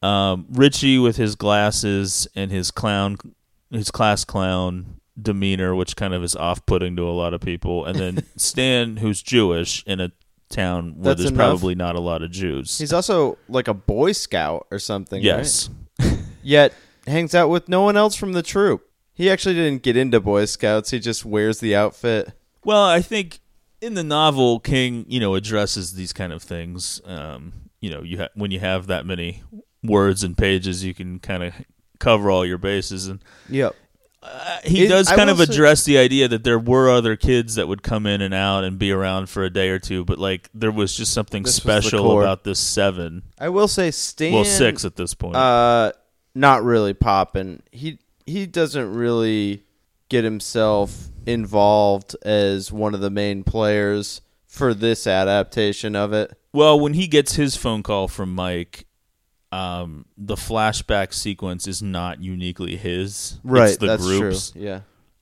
[0.02, 3.18] Um, Richie with his glasses and his clown,
[3.70, 7.98] his class clown demeanor, which kind of is off-putting to a lot of people, and
[7.98, 10.10] then Stan, who's Jewish in a
[10.48, 11.50] town where That's there's enough.
[11.50, 12.78] probably not a lot of Jews.
[12.78, 15.20] He's also like a Boy Scout or something.
[15.22, 15.68] yes,
[16.00, 16.18] right?
[16.42, 16.72] Yet
[17.06, 18.86] hangs out with no one else from the troop.
[19.12, 20.90] He actually didn't get into Boy Scouts.
[20.90, 22.32] He just wears the outfit.
[22.64, 23.40] Well, I think
[23.80, 27.00] in the novel, King, you know, addresses these kind of things.
[27.04, 29.42] Um, you know you ha- when you have that many
[29.82, 31.54] words and pages, you can kind of
[31.98, 33.06] cover all your bases.
[33.06, 33.74] And Yep.
[34.64, 37.68] he It- does kind of say- address the idea that there were other kids that
[37.68, 40.50] would come in and out and be around for a day or two, but like
[40.54, 43.22] there was just something This special about this seven.
[43.38, 44.32] I will say Stan.
[44.34, 45.36] well, six at this point.
[45.36, 45.92] Uh,
[46.40, 47.62] not really popping.
[47.70, 49.64] He he doesn't really
[50.08, 56.36] get himself involved as one of the main players for this adaptation of it.
[56.52, 58.86] Well, when he gets his phone call from Mike,
[59.52, 63.38] um, the flashback sequence is not uniquely his.
[63.44, 64.50] Right, it's the that's groups.
[64.50, 64.62] true.
[64.62, 64.80] Yeah.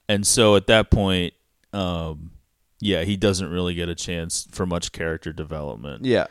[0.09, 1.35] And so at that point,
[1.75, 2.31] um,
[2.81, 6.05] yeah, he doesn't really get a chance for much character development.
[6.05, 6.29] Yeah.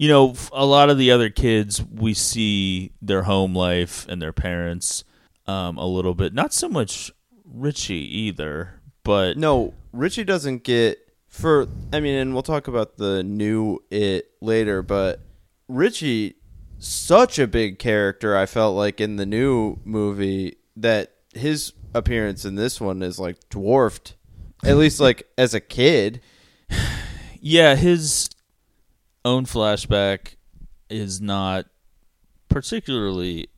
[0.00, 4.32] You know, a lot of the other kids, we see their home life and their
[4.32, 5.04] parents
[5.46, 6.32] um, a little bit.
[6.32, 7.12] Not so much
[7.44, 10.98] Richie either, but No, Richie doesn't get
[11.28, 15.20] for I mean, and we'll talk about the new it later, but
[15.68, 16.36] Richie
[16.78, 22.54] such a big character I felt like in the new movie that his appearance in
[22.54, 24.16] this one is like dwarfed.
[24.64, 26.22] At least like as a kid.
[27.42, 28.30] yeah, his
[29.24, 30.36] own flashback
[30.88, 31.66] is not
[32.48, 33.48] particularly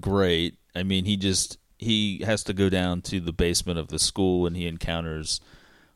[0.00, 0.58] great.
[0.74, 4.46] I mean, he just he has to go down to the basement of the school
[4.46, 5.40] and he encounters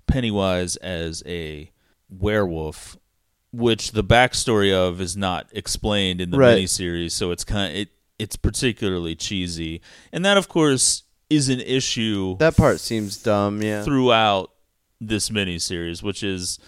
[0.06, 1.70] Pennywise as a
[2.08, 2.96] werewolf,
[3.52, 6.58] which the backstory of is not explained in the Right.
[6.58, 7.12] miniseries.
[7.12, 9.80] So it's kind it it's particularly cheesy,
[10.12, 13.82] and that of course is an issue That part seems dumb, yeah.
[13.82, 14.50] throughout
[15.00, 16.58] this miniseries, which is,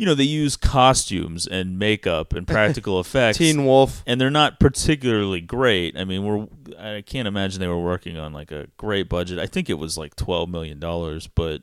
[0.00, 3.36] you know, they use costumes and makeup and practical effects.
[3.36, 4.02] Teen Wolf.
[4.06, 5.94] and they're not particularly great.
[5.94, 6.46] I mean, we're
[6.78, 9.38] I can't imagine they were working on like a great budget.
[9.38, 11.60] I think it was like twelve million dollars, but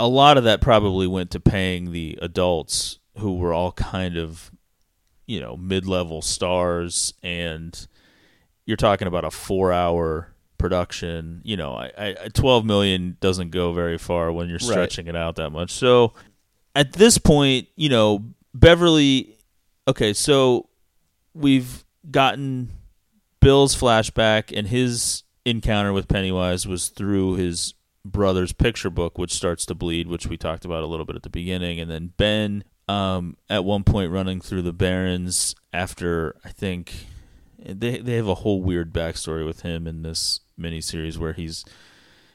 [0.00, 4.50] a lot of that probably went to paying the adults who were all kind of,
[5.26, 7.86] you know, mid-level stars, and
[8.66, 11.40] you're talking about a four-hour production.
[11.44, 14.62] You know, I, I twelve million doesn't go very far when you're Right.
[14.72, 15.70] stretching it out that much.
[15.70, 16.14] So
[16.76, 18.22] at this point, you know,
[18.54, 19.38] Beverly.
[19.88, 20.68] Okay, so
[21.34, 22.68] we've gotten
[23.40, 27.74] Bill's flashback, and his encounter with Pennywise was through his
[28.04, 31.22] brother's picture book, which starts to bleed, which we talked about a little bit at
[31.22, 36.50] the beginning, and then Ben, um, at one point running through the Barrens after I
[36.50, 37.06] think
[37.58, 41.64] they they have a whole weird backstory with him in this miniseries where he's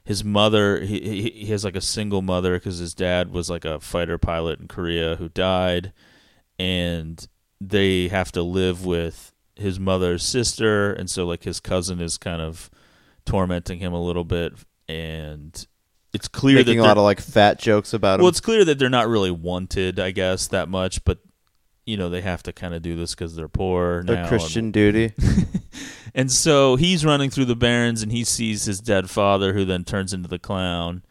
[0.04, 3.80] his mother he he, has like a single mother because his dad was like a
[3.80, 5.94] fighter pilot in Korea who died
[6.60, 7.28] and
[7.60, 12.42] they have to live with his mother's sister and so like his cousin is kind
[12.42, 12.70] of
[13.26, 14.54] tormenting him a little bit
[14.90, 15.68] and
[16.14, 18.24] it's clear Making that a lot they're- of like fat jokes about him.
[18.24, 21.20] well, it's clear that they're not really wanted, I guess, that much, but
[21.86, 24.28] you know they have to kind of do this because they're poor Their now.
[24.28, 25.14] Christian and, duty.
[26.14, 29.84] and so he's running through the barrens and he sees his dead father, who then
[29.84, 31.04] turns into the clown,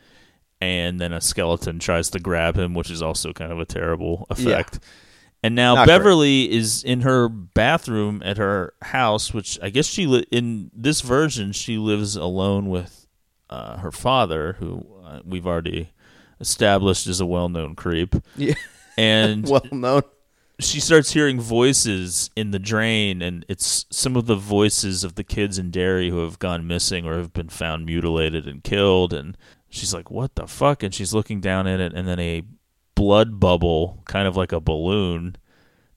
[0.61, 4.27] and then a skeleton tries to grab him, which is also kind of a terrible
[4.31, 4.79] effect.
[5.43, 5.97] And now Not great.
[5.97, 11.01] Beverly is in her bathroom at her house, which I guess she li- in this
[11.01, 13.07] version she lives alone with
[13.49, 15.91] uh, her father, who uh, we've already
[16.41, 18.15] established is a well-known creep.
[18.37, 18.55] Yeah.
[18.99, 20.03] And well known.
[20.65, 25.25] She starts hearing voices in the drain, and it's some of the voices of the
[25.25, 29.13] kids in Derry who have gone missing or have been found mutilated and killed.
[29.13, 29.37] And
[29.69, 32.43] she's like, "What the fuck?" And she's looking down at it, and then a
[32.95, 35.37] blood bubble, kind of like a balloon,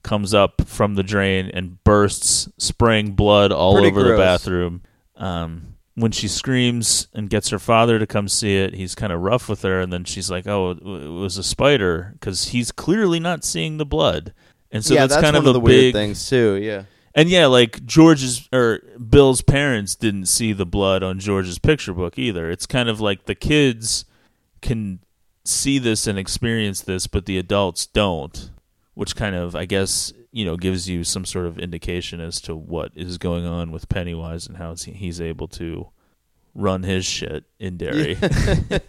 [0.02, 4.82] comes up from the drain and bursts, spraying blood all Pretty over the bathroom.
[5.16, 9.20] Um, when she screams and gets her father to come see it, he's kind of
[9.20, 13.20] rough with her, and then she's like, "Oh, it was a spider," because he's clearly
[13.20, 14.32] not seeing the blood,
[14.74, 16.56] and so yeah, that's, kind one of a the big weird things too.
[16.56, 16.84] Yeah.
[17.14, 22.18] and yeah, like George's or Bill's parents didn't see the blood on George's picture book
[22.18, 22.50] either.
[22.50, 24.04] It's kind of like the kids
[24.60, 25.00] can
[25.44, 28.50] see this and experience this, but the adults don't,
[28.94, 32.56] which kind of, I guess, you know, gives you some sort of indication as to
[32.56, 35.88] what is going on with Pennywise and how he's able to
[36.54, 38.18] run his shit in Derry.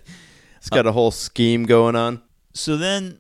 [0.66, 2.24] It's got a whole scheme going on.
[2.56, 3.20] So then,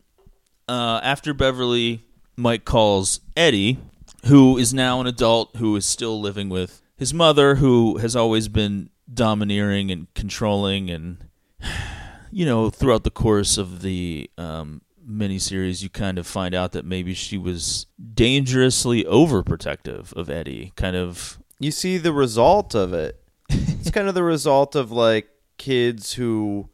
[0.68, 2.04] uh, after Beverly,
[2.38, 3.80] Mike calls Eddie,
[4.26, 8.48] who is now an adult who is still living with his mother, who has always
[8.48, 10.90] been domineering and controlling.
[10.90, 11.26] And,
[12.32, 16.86] you know, throughout the course of the um, miniseries, you kind of find out that
[16.86, 20.74] maybe she was dangerously overprotective of Eddie.
[20.76, 23.22] Kind of, You see the result of it.
[23.86, 25.30] It's kind of the result of like
[25.60, 26.70] kids who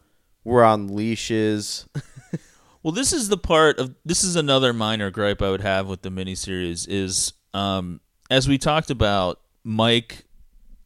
[0.46, 1.86] were on leashes.
[2.84, 6.02] Well, this is the part of this is another minor gripe I would have with
[6.02, 10.26] the miniseries is Um, as we talked about, Mike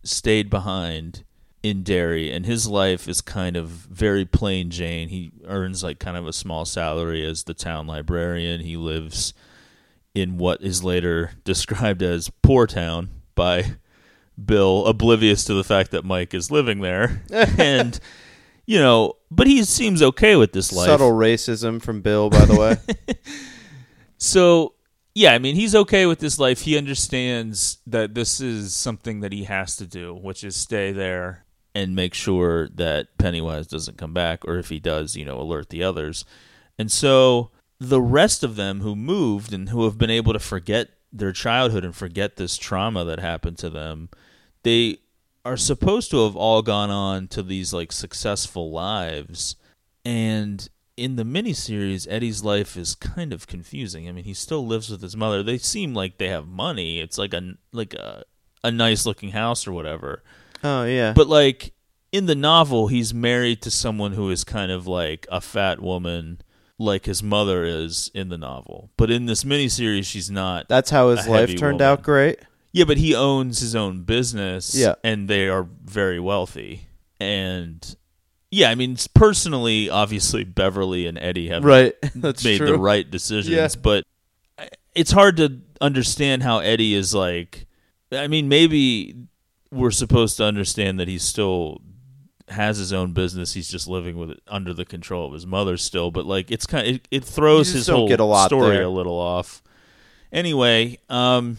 [0.04, 1.24] stayed behind
[1.64, 5.10] in Derry, and his life is kind of very plain Jane.
[5.10, 8.62] He earns like kind of a small salary as the town librarian.
[8.62, 9.34] He lives
[10.14, 13.78] in what is later described as Poor Town by
[14.43, 17.24] Bill, oblivious to the fact that Mike is living there.
[17.32, 18.00] and,
[18.66, 20.88] you know, but he seems okay with this life.
[20.88, 23.16] Subtle racism from Bill, by the way.
[24.18, 24.74] So,
[25.13, 26.61] yeah, I mean, he's okay with this life.
[26.61, 31.45] He understands that this is something that he has to do, which is stay there
[31.74, 35.70] and make sure that Pennywise doesn't come back, or if he does, you know, alert
[35.70, 36.26] the others.
[36.80, 40.89] And so the rest of them who moved and who have been able to forget
[41.11, 44.09] their childhood and forget this trauma that happened to them,
[44.63, 44.99] they
[45.46, 49.56] are supposed to have all gone on to these like successful lives.
[50.04, 50.68] And
[50.98, 54.10] in the miniseries, Eddie's life is kind of confusing.
[54.10, 55.43] I mean, he still lives with his mother.
[55.43, 57.00] They seem like they have money.
[57.00, 58.24] It's like a like a
[58.64, 60.24] a nice looking house or whatever.
[60.64, 61.14] oh yeah.
[61.14, 61.74] But like
[62.12, 66.41] in the novel, he's married to someone who is kind of like a fat woman,
[66.80, 68.89] like his mother is in the novel.
[68.98, 70.68] But in this miniseries, she's not.
[70.70, 71.88] That's how his life turned woman.
[71.88, 72.39] out great.
[72.76, 74.76] Yeah, but he owns his own business.
[74.76, 74.95] Yeah.
[75.01, 76.88] and they are very wealthy.
[77.21, 77.95] And
[78.51, 81.93] yeah, I mean, personally, obviously, Beverly and Eddie have Right.
[82.15, 82.67] That's made true.
[82.67, 83.69] the right decisions, Yeah.
[83.82, 84.03] but
[84.93, 87.65] it's hard to understand how Eddie is like.
[88.11, 89.15] I mean, maybe
[89.71, 91.80] we're supposed to understand that he still
[92.49, 93.53] has his own business.
[93.53, 96.65] He's just living with it under the control of his mother still, but like it's
[96.65, 98.84] kind of, it, it throws his whole a story there.
[98.84, 99.63] a little off.
[100.32, 101.57] Anyway, um,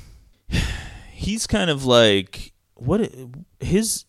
[1.16, 3.10] he's kind of like what
[3.58, 4.04] his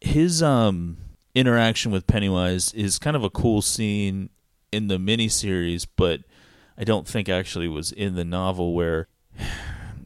[0.00, 0.98] his um
[1.34, 4.28] interaction with Pennywise is kind of a cool scene
[4.72, 6.22] in the miniseries, but
[6.76, 9.06] I don't think actually was in the novel where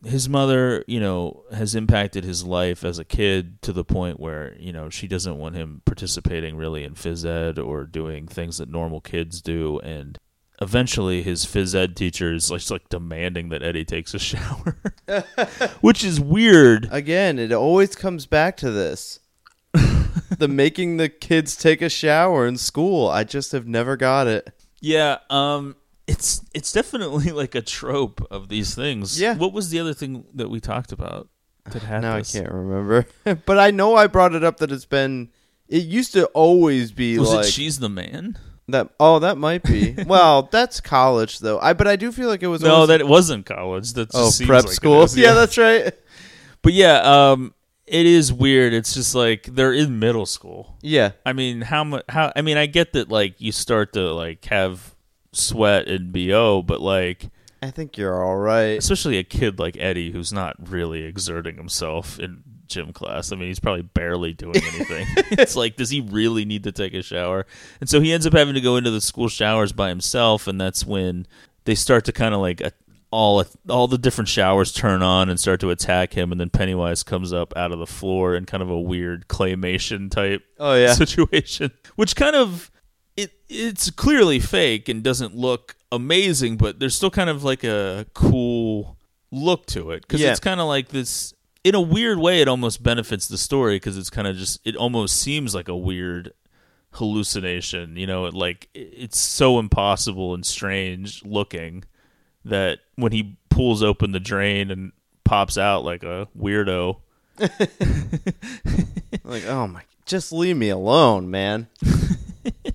[0.05, 4.55] his mother, you know, has impacted his life as a kid to the point where,
[4.59, 8.69] you know, she doesn't want him participating really in phys ed or doing things that
[8.69, 9.79] normal kids do.
[9.81, 10.19] And
[10.63, 14.79] eventually his phys ed teacher is like, like demanding that Eddie takes a shower.
[15.81, 16.89] Which is weird.
[16.91, 19.21] Again, it always comes back to this.
[20.39, 23.09] the making the kids take a shower in school.
[23.09, 24.53] I just have never got it.
[24.81, 29.21] Yeah, um it's it's definitely like a trope of these things.
[29.21, 29.35] Yeah.
[29.35, 31.29] What was the other thing that we talked about
[31.65, 32.35] that had now this?
[32.35, 33.07] I can't remember.
[33.47, 35.31] but I know I brought it up that it's been
[35.69, 38.39] it used to always be Was like it She's the Man?
[38.69, 39.95] That oh that might be.
[40.07, 41.59] well, that's college though.
[41.59, 43.93] I but I do feel like it was No, always, that it wasn't college.
[43.95, 45.03] That Oh, prep like school.
[45.03, 45.35] is, yeah.
[45.35, 45.93] that's right.
[46.63, 46.99] But yeah,
[47.33, 47.55] um
[47.87, 48.73] it is weird.
[48.73, 50.77] It's just like they're in middle school.
[50.81, 51.13] Yeah.
[51.27, 54.45] I mean, how much how I mean, I get that like you start to like
[54.47, 54.95] have
[55.33, 57.29] sweat and BO, but like
[57.61, 58.79] I think you're all right.
[58.79, 63.33] especially a kid like Eddie who's not really exerting himself in gym class.
[63.33, 65.07] I mean, he's probably barely doing anything.
[65.33, 67.47] it's like, does he really need to take a shower?
[67.81, 70.61] And so he ends up having to go into the school showers by himself, and
[70.61, 71.27] that's when
[71.65, 72.73] they start to kind of like a,
[73.11, 77.03] all all the different showers turn on and start to attack him, and then Pennywise
[77.03, 80.95] comes up out of the floor in kind of a weird claymation type Oh yeah.
[80.95, 82.71] situation, which kind of
[83.17, 88.07] it it's clearly fake and doesn't look amazing, but there's still kind of like a
[88.15, 88.97] cool
[89.31, 90.31] look to it because Yeah.
[90.31, 91.35] it's kind of like this.
[91.65, 94.61] In a weird way, it almost benefits the story because it's kind of just.
[94.67, 96.33] It almost seems like a weird
[96.93, 97.97] hallucination.
[97.97, 101.85] You know, it like it- it's so impossible and strange looking
[102.45, 104.93] that when he pulls open the drain and
[105.25, 106.99] pops out like a weirdo.
[109.25, 111.69] like, oh my just leave me alone, man.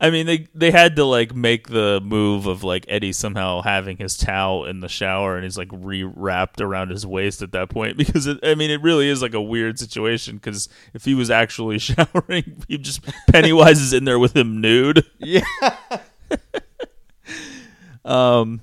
[0.00, 3.98] I mean, they they had to like make the move of like Eddie somehow having
[3.98, 7.96] his towel in the shower and he's like re-wrapped around his waist at that point
[7.98, 11.30] because it, I mean, it really is like a weird situation because if he was
[11.30, 15.04] actually showering, he just Pennywise is in there with him nude.
[15.18, 15.42] Yeah.
[18.02, 18.62] Um,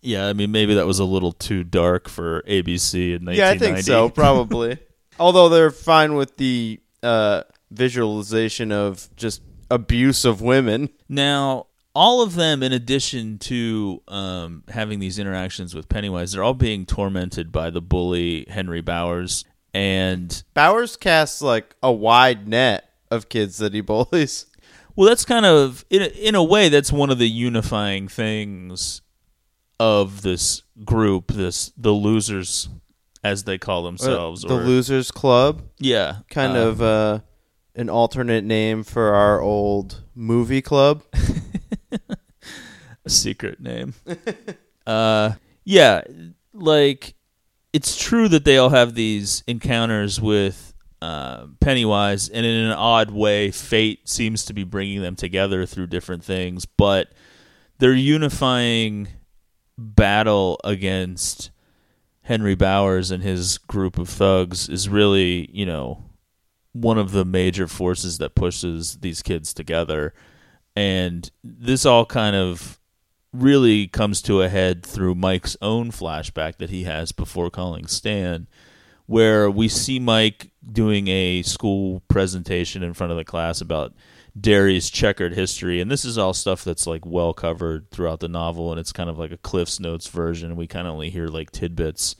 [0.00, 3.38] yeah, I mean, maybe that was a little too dark for ABC in 1990.
[3.38, 4.78] Yeah, I think so, probably.
[5.18, 10.90] Although they're fine with the uh, visualization of just abuse of women.
[11.08, 16.54] Now, all of them, in addition to um, having these interactions with Pennywise, they're all
[16.54, 19.44] being tormented by the bully Henry Bowers.
[19.74, 24.46] And Bowers casts like a wide net of kids that he bullies.
[24.96, 29.02] well, that's kind of in a, in a way that's one of the unifying things
[29.80, 32.68] of this group, this the losers,
[33.22, 34.42] as they call themselves.
[34.42, 37.20] the or- Losers Club, yeah, kind uh, of uh,
[37.78, 41.04] an alternate name for our old movie club.
[43.04, 43.94] a secret name.
[44.86, 45.32] uh,
[45.64, 46.02] yeah,
[46.52, 47.14] like
[47.72, 53.12] it's true that they all have these encounters with uh, Pennywise, and in an odd
[53.12, 56.66] way, fate seems to be bringing them together through different things.
[56.66, 57.12] But
[57.78, 59.06] their unifying
[59.78, 61.50] battle against
[62.22, 66.07] Henry Bowers and his group of thugs is really, you know,
[66.72, 70.14] one of the major forces that pushes these kids together.
[70.76, 72.78] And this all kind of
[73.32, 78.46] really comes to a head through Mike's own flashback that he has before calling Stan,
[79.06, 83.94] where we see Mike doing a school presentation in front of the class about
[84.38, 88.70] Derry's checkered history, and this is all stuff that's like well covered throughout the novel,
[88.70, 90.56] and it's kind of like a CliffsNotes version.
[90.56, 92.14] We kind of only hear like tidbits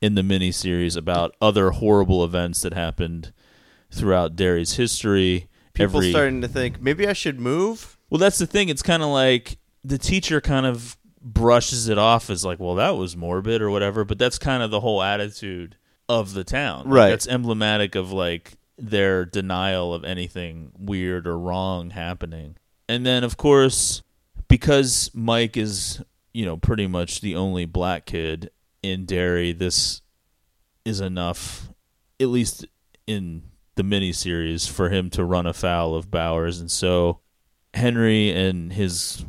[0.00, 3.32] in the miniseries about other horrible events that happened
[3.90, 5.48] throughout Derry's history.
[5.74, 7.96] People Every- starting to think maybe I should move.
[8.10, 8.68] well, that's the thing.
[8.68, 12.96] It's kind of like the teacher kind of brushes it off as like, well, that
[12.96, 14.04] was morbid or whatever.
[14.04, 15.76] But that's kind of the whole attitude
[16.08, 16.84] of the town.
[16.86, 17.08] Like, Right.
[17.10, 22.56] That's emblematic of like their denial of anything weird or wrong happening.
[22.88, 24.02] And then, of course,
[24.48, 26.00] because Mike is,
[26.32, 28.50] you know, pretty much the only black kid
[28.82, 30.00] in Derry, this
[30.84, 31.68] is enough,
[32.20, 32.64] at least
[33.06, 33.42] in
[33.78, 36.60] the miniseries, for him to run afoul of Bowers.
[36.60, 37.20] And so
[37.72, 39.24] Henry and his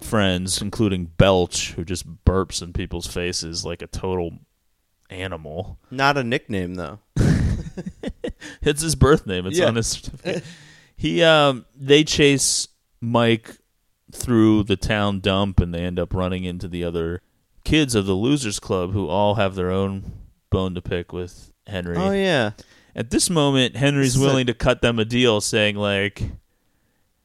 [0.00, 4.38] friends, including Belch, who just burps in people's faces like a total
[5.10, 5.78] animal.
[5.90, 6.98] Not a nickname though.
[8.62, 9.46] It's his birth name.
[9.46, 9.66] It's Yeah.
[9.66, 10.44] on his certificate.
[10.96, 12.68] he um they chase
[13.00, 13.58] Mike
[14.12, 17.22] through the town dump and they end up running into the other
[17.64, 20.12] kids of the losers club who all have their own
[20.50, 21.96] bone to pick with Henry.
[21.96, 22.52] Oh yeah.
[22.94, 26.22] At this moment Henry's This is a- willing to cut them a deal saying like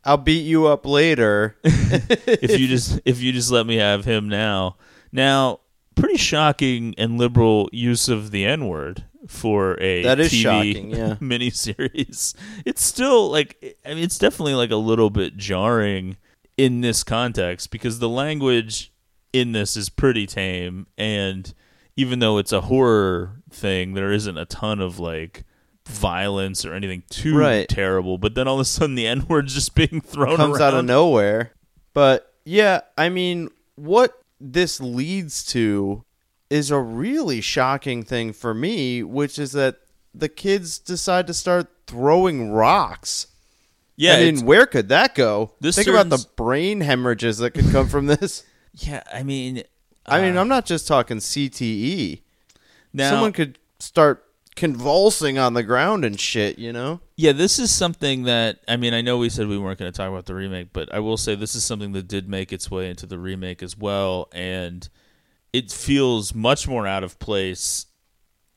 [0.04, 1.58] I'll beat you up later.
[1.64, 4.78] if you just if you just let me have him now.
[5.12, 5.62] Now,
[5.96, 10.92] pretty shocking and liberal use of the N word for a That is TV shocking,
[10.92, 11.16] yeah.
[11.20, 12.36] miniseries.
[12.66, 16.18] It's still like I mean, it's definitely like a little bit jarring
[16.56, 18.92] in this context because the language
[19.34, 21.54] in this is pretty tame, and
[21.98, 25.44] even though it's a horror thing, there isn't a ton of like
[25.88, 27.68] violence or anything too Right.
[27.70, 28.18] terrible.
[28.18, 30.86] But then all of a sudden, the N word's just being thrown comes out of
[30.86, 31.52] nowhere.
[31.94, 36.04] But yeah, I mean, what this leads to
[36.50, 39.78] is a really shocking thing for me, which is that
[40.14, 43.28] the kids decide to start throwing rocks.
[43.98, 45.54] Yeah, I mean, where could that go?
[45.62, 48.44] This Think about the brain hemorrhages that could come from this.
[48.78, 49.64] Yeah, I mean,
[50.06, 52.20] I mean, uh, I'm not just talking CTE.
[52.92, 54.26] now, Someone could start
[54.56, 57.02] convulsing on the ground and shit, you know?
[57.18, 59.98] yeah, this is something that I mean, I know we said we weren't going to
[59.98, 62.70] talk about the remake, but I will say this is something that did make its
[62.70, 64.88] way into the remake as well, and
[65.54, 67.86] it feels much more out of place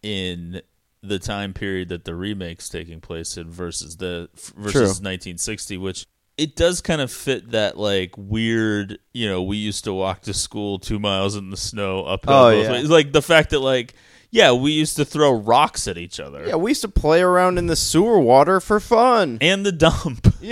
[0.03, 0.63] in
[1.03, 4.83] the time period that the remake's taking place in versus the versus True.
[4.83, 9.93] 1960, which it does kind of fit that like weird, you know, we used to
[9.93, 12.33] walk to school two miles in the snow uphill.
[12.33, 12.83] Oh, yeah.
[12.87, 13.95] Like the fact that like,
[14.31, 16.47] yeah, we used to throw rocks at each other.
[16.47, 19.39] Yeah, we used to play around in the sewer water for fun.
[19.41, 20.27] and the dump.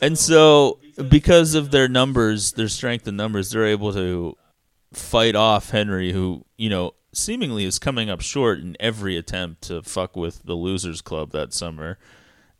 [0.00, 4.36] And so, because of their numbers, their strength in numbers, they're able to
[4.92, 9.82] fight off Henry, who, you know, seemingly is coming up short in every attempt to
[9.82, 11.96] fuck with the Losers Club that summer.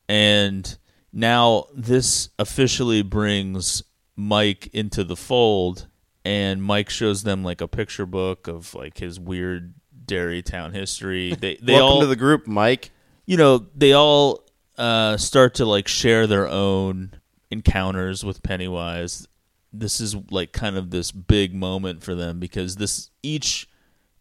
[0.08, 0.78] And
[1.12, 3.82] now this officially brings
[4.16, 5.86] Mike into the fold,
[6.24, 9.74] and Mike shows them like a picture book of like his weird
[10.06, 11.34] Derry Town history.
[11.40, 12.90] They they Welcome all to the group, Mike.
[13.26, 14.44] you know, they all
[14.78, 17.12] uh, start to like share their own
[17.50, 19.26] encounters with Pennywise.
[19.72, 23.68] This is like kind of this big moment for them because this each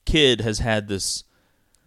[0.05, 1.23] kid has had this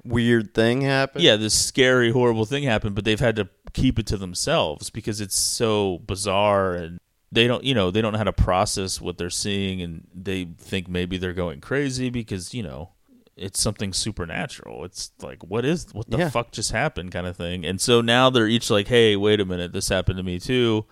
[0.04, 1.20] Weird thing happen.
[1.20, 5.20] yeah this scary horrible thing happen, but they've had to keep it to themselves because
[5.20, 7.00] it's so bizarre and
[7.32, 10.44] they don't you know they don't know how to process what they're seeing and they
[10.58, 12.90] think maybe they're going crazy because you know
[13.36, 14.84] it's something supernatural.
[14.84, 16.30] It's like what is what the Yeah.
[16.30, 17.64] fuck just happened kind of thing.
[17.66, 20.86] And so now they're each like, "Hey, wait a minute, this happened to me too."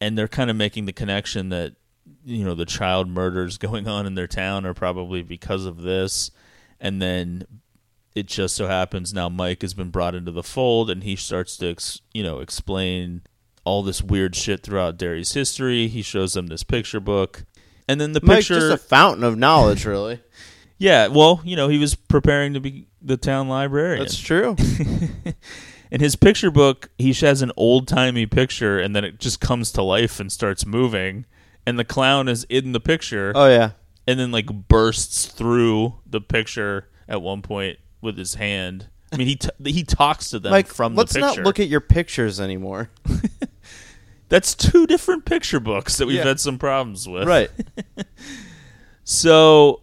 [0.00, 1.74] And they're kind of making the connection that
[2.24, 6.30] you know, the child murders going on in their town are probably because of this.
[6.80, 7.44] And then
[8.14, 11.56] it just so happens now Mike has been brought into the fold and he starts
[11.58, 13.22] to ex- you know, explain
[13.64, 15.88] all this weird shit throughout Derry's history.
[15.88, 17.44] He shows them this picture book.
[17.88, 20.20] And then the Mike's picture just a fountain of knowledge, really.
[20.78, 24.00] Yeah, well, you know, he was preparing to be the town librarian.
[24.00, 24.56] That's true.
[25.90, 29.70] In his picture book, he has an old timey picture, and then it just comes
[29.72, 31.24] to life and starts moving.
[31.64, 33.70] And the clown is in the picture, Oh yeah.
[34.06, 38.88] and then like bursts through the picture at one point with his hand.
[39.12, 41.80] I mean, he t- he talks to them Like, from let's not look at your
[41.80, 42.90] pictures anymore.
[44.28, 46.24] That's two different picture books that we've Yeah.
[46.24, 47.26] had some problems with.
[47.28, 47.50] right.
[49.04, 49.80] So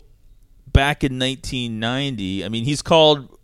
[0.73, 3.37] back in 1990, I mean, he's called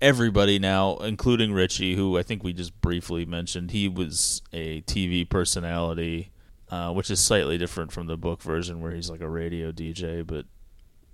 [0.00, 3.70] everybody now, including Richie, who I think we just briefly mentioned.
[3.70, 6.30] He was a TV personality,
[6.70, 10.26] uh, which is slightly different from the book version where he's like a radio DJ,
[10.26, 10.44] but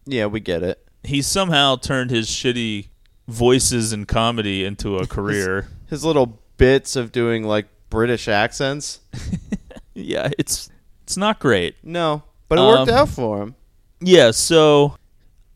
[0.06, 0.84] Yeah, we get it.
[1.04, 2.88] he somehow turned his shitty
[3.28, 5.68] voices and comedy into a career.
[5.88, 9.00] His little bits of doing like British accents.
[9.94, 10.68] yeah, it's
[11.04, 11.76] it's not great.
[11.82, 13.54] No, but it worked Um, out for him.
[14.00, 14.94] Yeah, so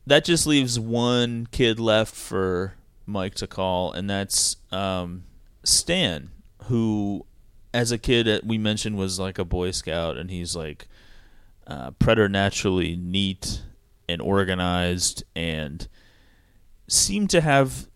[0.07, 2.74] that just leaves one kid left for
[3.07, 5.24] Mike to call, and that's um,
[5.62, 6.30] Stan,
[6.64, 7.26] who,
[7.72, 10.88] as a kid, uh, we mentioned was like a Boy Scout, and he's like
[11.66, 13.62] uh, preternaturally neat
[14.09, 15.88] and organized, and
[16.88, 17.88] seemed to have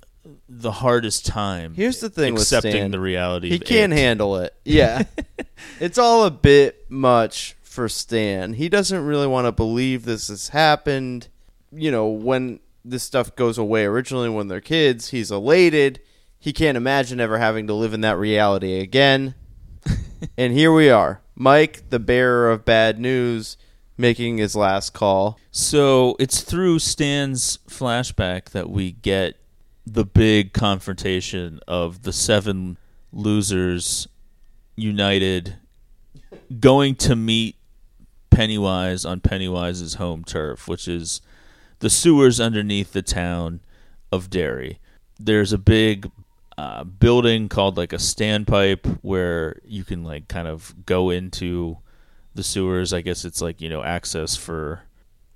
[0.48, 1.74] the hardest time.
[1.74, 2.90] Here's the thing with accepting Stan.
[2.90, 3.50] the reality.
[3.50, 3.96] He can't it.
[3.96, 4.54] handle it.
[4.64, 5.04] Yeah.
[5.80, 8.54] it's all a bit much for Stan.
[8.54, 11.28] He doesn't really want to believe this has happened.
[11.72, 16.00] You know, when this stuff goes away originally when they're kids, he's elated.
[16.38, 19.34] He can't imagine ever having to live in that reality again.
[20.38, 21.20] and here we are.
[21.34, 23.56] Mike, the bearer of bad news,
[23.96, 25.38] making his last call.
[25.50, 29.36] So it's through Stan's flashback that we get
[29.84, 32.78] the big confrontation of the seven
[33.12, 34.06] losers
[34.76, 35.56] united
[36.60, 37.56] going to meet
[38.30, 41.20] Pennywise on Pennywise's home turf, which is
[41.81, 43.61] the sewers underneath the town
[44.12, 44.79] of Derry.
[45.20, 46.11] There's a big
[46.57, 51.79] uh, building called like a standpipe where you can like kind of go into
[52.35, 52.93] the sewers.
[52.93, 54.83] I guess it's like you know access for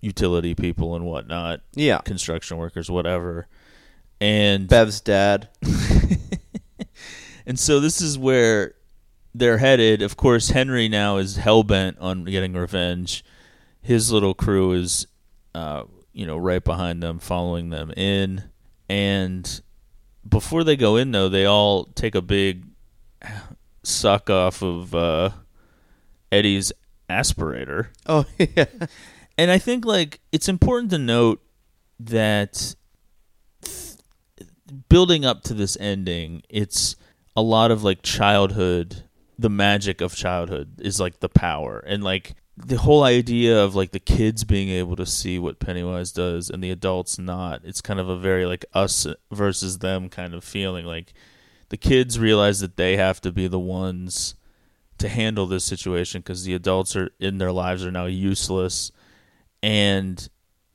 [0.01, 1.99] utility people and whatnot, Yeah.
[1.99, 3.47] construction workers, whatever.
[4.21, 5.49] And Bev's dad.
[7.47, 8.75] and so this is where
[9.35, 10.03] they're headed.
[10.03, 13.25] Of course, Henry now is hell bent on getting revenge.
[13.81, 15.07] His little crew is,
[15.55, 18.45] uh, you know, right behind them, following them in.
[18.89, 19.61] And
[20.29, 22.67] before they go in, though, they all take a big
[23.83, 25.31] suck off of uh,
[26.31, 26.73] Eddie's
[27.09, 27.89] aspirator.
[28.07, 28.67] Oh, yeah.
[29.39, 31.43] And I think like it's important to note
[32.01, 32.75] that
[33.65, 33.97] th-
[34.89, 36.97] building up to this ending, it's
[37.37, 39.05] a lot of like childhood,
[39.39, 43.93] the magic of childhood is like the power and like the whole idea of like
[43.93, 47.63] the kids being able to see what Pennywise does and the adults not.
[47.65, 51.15] It's kind of a very like us versus them kind of feeling like
[51.71, 54.35] the kids realize that they have to be the ones
[54.99, 58.93] to handle this situation because the adults are in their lives are now useless
[59.63, 60.29] and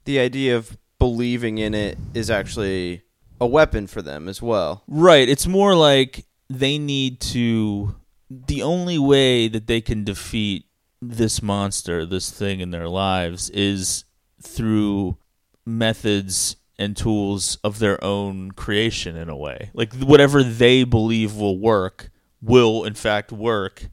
[0.05, 3.03] the idea of believing in it is actually
[3.39, 4.83] a weapon for them as well.
[4.87, 7.95] right it's more like they need to
[8.29, 10.65] the only way that they can defeat
[11.01, 14.05] this monster this thing in their lives is
[14.41, 15.17] through
[15.65, 21.59] methods and tools of their own creation in a way like whatever they believe will
[21.59, 22.09] work
[22.41, 23.89] will in fact work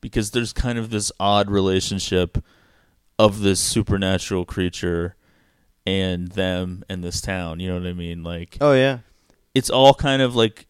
[0.00, 2.38] because there's kind of this odd relationship
[3.18, 5.16] of this supernatural creature
[5.84, 7.60] and them and this town.
[7.60, 8.22] You know what I mean?
[8.22, 8.98] Like Oh yeah.
[9.54, 10.67] it's all kind of like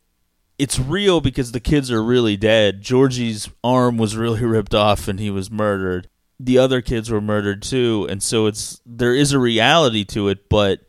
[0.59, 2.83] it's real because the kids are really dead.
[2.83, 6.09] Georgie's arm was really ripped off and he was murdered.
[6.41, 10.49] The other kids were murdered too, and so it's there is a reality to it,
[10.49, 10.83] but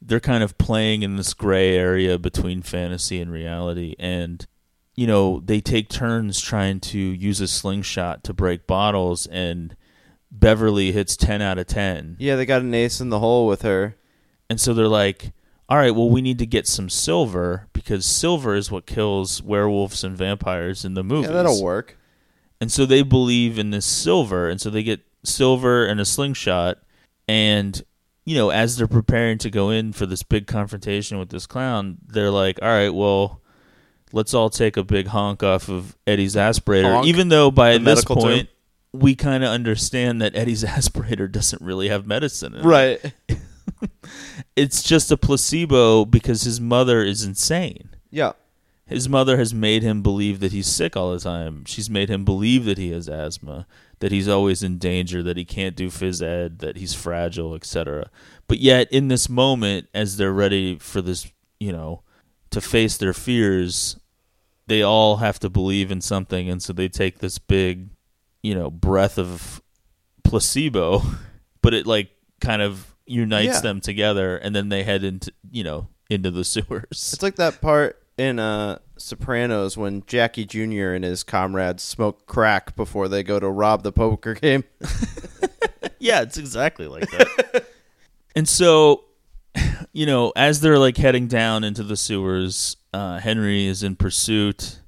[0.00, 4.46] they're kind of playing in this gray area between fantasy and reality and
[4.94, 9.74] you know, they take turns trying to use a slingshot to break bottles and
[10.30, 12.16] Beverly hits 10 out of 10.
[12.18, 13.96] Yeah, they got an ace in the hole with her.
[14.50, 15.32] And so they're like,
[15.68, 20.04] all right, well, we need to get some silver because silver is what kills werewolves
[20.04, 21.30] and vampires in the movies.
[21.30, 21.96] Yeah, that'll work.
[22.60, 24.48] And so they believe in this silver.
[24.48, 26.78] And so they get silver and a slingshot.
[27.26, 27.82] And,
[28.24, 31.98] you know, as they're preparing to go in for this big confrontation with this clown,
[32.06, 33.40] they're like, all right, well,
[34.12, 36.92] let's all take a big honk off of Eddie's aspirator.
[36.92, 37.06] Honk?
[37.06, 38.22] Even though by this medical term?
[38.22, 38.48] point,
[38.92, 43.14] we kind of understand that Eddie's aspirator doesn't really have medicine in it Right.
[44.56, 47.90] it's just a placebo because his mother is insane.
[48.10, 48.32] Yeah.
[48.86, 51.64] His mother has made him believe that he's sick all the time.
[51.64, 53.66] She's made him believe that he has asthma,
[54.00, 58.10] that he's always in danger, that he can't do phys ed, that he's fragile, etc.
[58.48, 62.02] But yet, in this moment, as they're ready for this, you know,
[62.50, 63.96] to face their fears,
[64.66, 67.88] they all have to believe in something, and so they take this big,
[68.42, 69.62] you know, breath of
[70.22, 71.02] placebo,
[71.62, 72.10] but it like
[72.40, 73.60] kind of unites Yeah.
[73.60, 76.84] them together, and then they head into you know into the sewers.
[76.90, 80.92] It's like that part in uh, Sopranos when Jackie Jr.
[80.92, 84.64] and his comrades smoke crack before they go to rob the poker game.
[85.98, 87.66] yeah, it's exactly like that.
[88.36, 89.04] and so,
[89.92, 94.80] you know, as they're like heading down into the sewers, uh, Henry is in pursuit.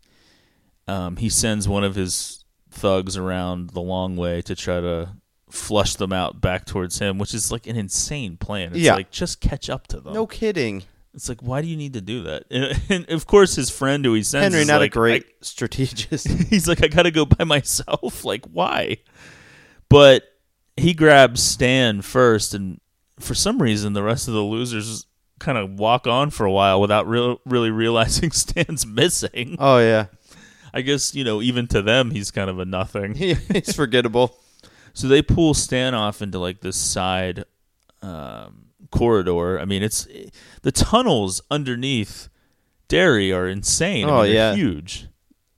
[0.86, 5.16] Um, he sends one of his thugs around the long way to try to
[5.54, 8.70] flush them out back towards him, which is like an insane plan.
[8.70, 8.94] It's Yeah.
[8.94, 10.14] like just catch up to them.
[10.14, 10.82] No kidding.
[11.14, 12.44] It's like why do you need to do that?
[12.50, 15.26] And, and of course, his friend who he sends Henry, is not like, a great
[15.42, 16.26] strategist.
[16.50, 18.24] he's like, I gotta go by myself.
[18.24, 18.98] Like, why?
[19.88, 20.24] But
[20.76, 22.80] he grabs Stan first, and
[23.20, 25.06] for some reason, the rest of the losers
[25.38, 29.56] kind of walk on for a while without real, really realizing Stan's missing.
[29.60, 30.06] oh yeah,
[30.72, 33.14] I guess you know, even to them, he's kind of a nothing.
[33.14, 34.36] He's forgettable.
[34.94, 37.44] So they pull Stan off into like this side
[38.02, 39.58] um, corridor.
[39.60, 40.06] I mean, it's
[40.62, 42.28] the tunnels underneath
[42.88, 44.06] Derry are insane.
[44.06, 44.54] I Oh, mean, they're yeah.
[44.54, 45.08] huge.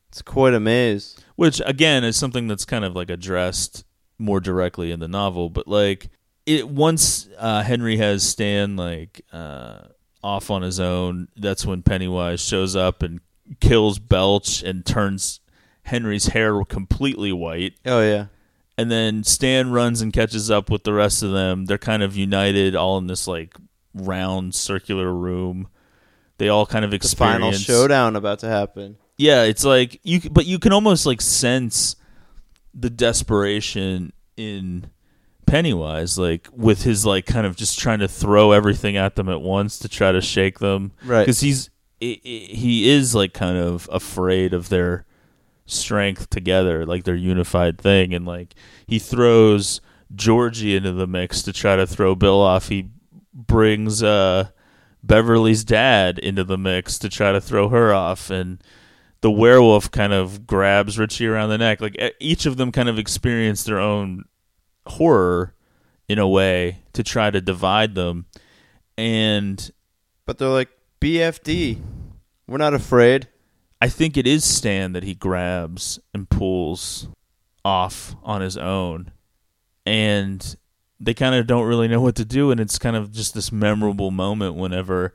[0.08, 1.16] It's quite a maze.
[1.36, 3.84] which again is something that's kind of like addressed
[4.18, 6.08] more directly in the novel but like
[6.46, 9.80] it once uh, henry has stan like uh,
[10.22, 13.20] off on his own that's when pennywise shows up and
[13.60, 15.40] kills belch and turns
[15.82, 18.26] henry's hair completely white Oh yeah,
[18.78, 22.16] and then stan runs and catches up with the rest of them they're kind of
[22.16, 23.54] united all in this like
[23.94, 25.68] round circular room
[26.38, 28.98] they all kind of the experience final showdown about to happen.
[29.16, 31.96] yeah, it's like you, but you can almost like sense
[32.74, 34.90] the desperation in
[35.46, 39.40] Pennywise, like with his like kind of just trying to throw everything at them at
[39.40, 41.22] once to try to shake them, Right.
[41.22, 41.70] Because he's
[42.00, 45.05] he is like kind of afraid of their
[45.66, 48.54] strength together, like their unified thing, and like
[48.86, 49.80] he throws
[50.14, 52.68] Georgie into the mix to try to throw Bill off.
[52.68, 52.90] He
[53.32, 54.48] brings uh
[55.02, 58.62] Beverly's dad into the mix to try to throw her off and
[59.20, 61.80] the werewolf kind of grabs Richie around the neck.
[61.80, 64.24] Like each of them kind of experience their own
[64.86, 65.54] horror
[66.08, 68.26] in a way to try to divide them.
[68.96, 69.70] And
[70.26, 70.70] But they're like
[71.00, 71.80] BFD.
[72.46, 73.28] We're not afraid.
[73.80, 77.08] I think it is Stan that he grabs and pulls
[77.64, 79.12] off on his own.
[79.84, 80.56] And
[80.98, 82.50] they kind of don't really know what to do.
[82.50, 85.14] And it's kind of just this memorable moment whenever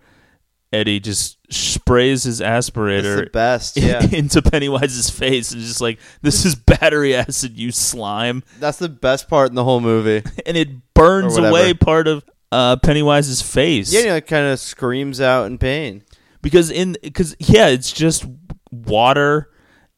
[0.72, 3.78] Eddie just sprays his aspirator the best.
[3.82, 8.44] Yeah, into Pennywise's face and just like, this is battery acid, you slime.
[8.60, 10.24] that's the best part in the whole movie.
[10.46, 13.92] And it burns away part of uh, Pennywise's face.
[13.94, 16.04] Yeah, it kind of screams out in pain.
[16.42, 18.26] because in because yeah, it's just
[18.72, 19.50] water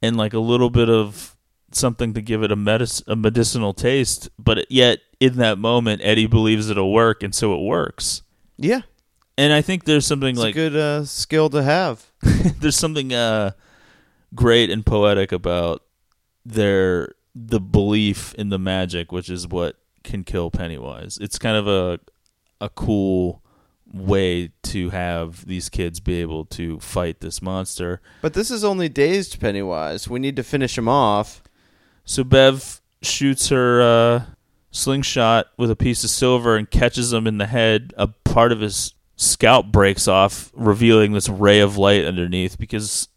[0.02, 1.36] and like a little bit of
[1.72, 6.28] something to give it a medic- a medicinal taste, but yet in that moment Eddie
[6.28, 8.22] believes it'll work and so it works.
[8.58, 8.82] Yeah,
[9.38, 12.12] And I think there's something it's like a good uh, skill to have.
[12.60, 13.52] there's something uh
[14.36, 15.84] great and poetic about
[16.45, 21.18] their the belief in the magic, which is what can kill Pennywise.
[21.20, 22.00] It's kind of a
[22.62, 23.43] a cool
[23.94, 28.02] way to have these kids be able to fight this monster.
[28.22, 30.10] But this is only dazed Pennywise.
[30.10, 31.44] We need to finish him off.
[32.03, 34.24] So Bev shoots her uh,
[34.72, 37.94] slingshot with a piece of silver and catches him in the head.
[37.95, 43.07] A part of his scalp breaks off, revealing this ray of light underneath because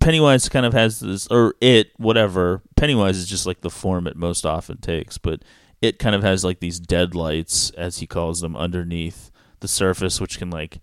[0.00, 2.62] Pennywise kind of has this, or it, whatever.
[2.76, 5.42] Pennywise is just like the form it most often takes, but
[5.80, 9.30] it kind of has like these dead lights, as he calls them, underneath
[9.64, 10.80] the surface, which can like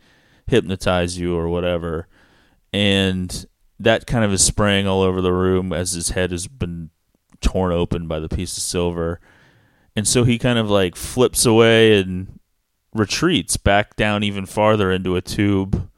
[0.47, 2.07] hypnotize you or whatever.
[2.73, 3.45] And
[3.79, 6.89] that kind of is spraying all over the room as his head has been
[7.41, 9.19] torn open by the piece of silver.
[9.95, 12.39] And so he kind of like flips away and
[12.93, 15.89] retreats back down even farther into a tube,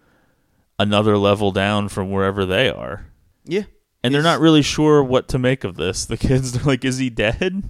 [0.78, 3.08] another level down from wherever they are.
[3.46, 3.64] Yeah.
[4.04, 6.06] And they're not really sure what to make of this.
[6.06, 7.64] The kids are like, is he dead?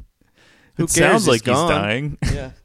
[0.78, 0.94] Who it cares?
[0.94, 1.68] sounds He's like gone.
[1.70, 2.18] he's dying.
[2.34, 2.52] Yeah.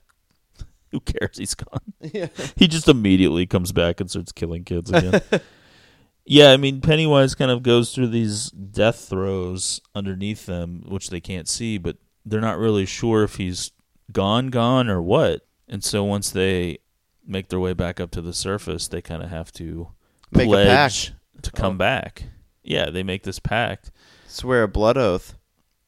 [0.93, 1.39] Who cares?
[1.39, 1.81] He's gone.
[2.13, 2.29] Yeah.
[2.57, 5.21] He just immediately comes back and starts killing kids again.
[6.25, 11.21] yeah, I mean, Pennywise kind of goes through these death throes underneath them, which they
[11.21, 13.73] can't see, but they're not really sure if he's
[14.13, 15.47] gone, gone, or what.
[15.69, 16.79] And so once they
[17.27, 19.89] make their way back up to the surface, they kind of have to
[20.31, 21.13] Make a pact.
[21.43, 21.79] to come Oh.
[21.79, 22.25] back.
[22.63, 23.91] Yeah, they make this pact.
[24.29, 25.37] Swear a blood oath.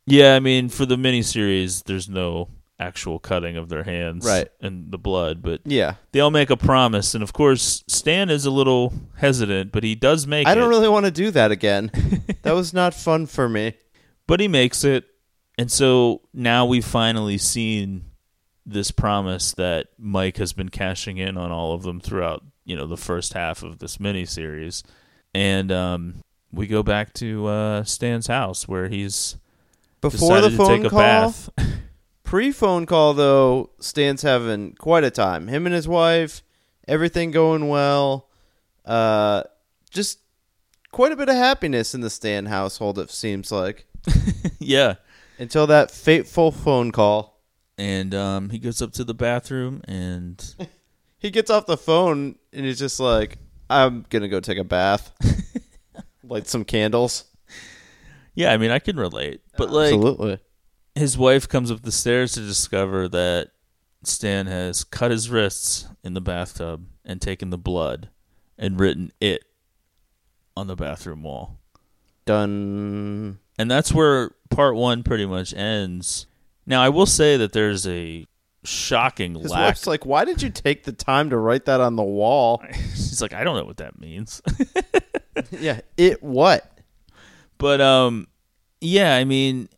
[0.06, 2.48] Yeah, I mean, for the miniseries, there's no
[2.80, 4.48] actual cutting of their hands Right.
[4.60, 5.94] and the blood, but Yeah.
[6.12, 7.14] they all make a promise.
[7.14, 10.88] And of course, Stan is a little hesitant, but he does make I don't really
[10.88, 11.90] want to do that again.
[12.42, 13.74] that was not fun for me.
[14.26, 15.04] But he makes it.
[15.58, 18.04] And so now we've finally seen
[18.64, 22.86] this promise that Mike has been cashing in on all of them throughout, you know,
[22.86, 24.82] the first half of this miniseries.
[25.34, 26.14] And um,
[26.52, 29.36] we go back to uh, Stan's house where he's
[30.00, 31.50] Before the phone to take a call, bath.
[32.30, 35.48] pre phone call though, Stan's having quite a time.
[35.48, 36.44] Him and his wife,
[36.86, 38.28] everything going well.
[38.84, 39.42] Uh,
[39.90, 40.20] just
[40.92, 43.00] quite a bit of happiness in the Stan household.
[43.00, 43.84] It seems like
[44.60, 44.94] yeah.
[45.40, 47.42] until that fateful phone call.
[47.76, 50.54] And um, he goes up to the bathroom and
[51.18, 53.38] He gets off the phone and he's just like,
[53.68, 55.12] "I'm gonna go take a bath,
[56.24, 57.24] light some candles."
[58.34, 59.42] yeah, I mean, I can relate.
[59.58, 60.38] But like Absolutely.
[60.94, 63.50] His wife comes up the stairs to discover that
[64.02, 68.08] Stan has cut his wrists in the bathtub and taken the blood
[68.58, 69.44] and written it
[70.56, 71.58] on the bathroom wall.
[72.26, 73.38] Done.
[73.58, 76.26] And that's where part one pretty much ends.
[76.66, 78.26] Now, I will say that there's a
[78.64, 79.68] shocking His lack.
[79.68, 82.62] wife's like, "Why did you take the time to write that on the wall?"
[82.94, 84.42] She's like, I don't know what that means.
[85.50, 86.70] yeah, it what?
[87.58, 88.28] But um,
[88.80, 89.68] yeah, I mean,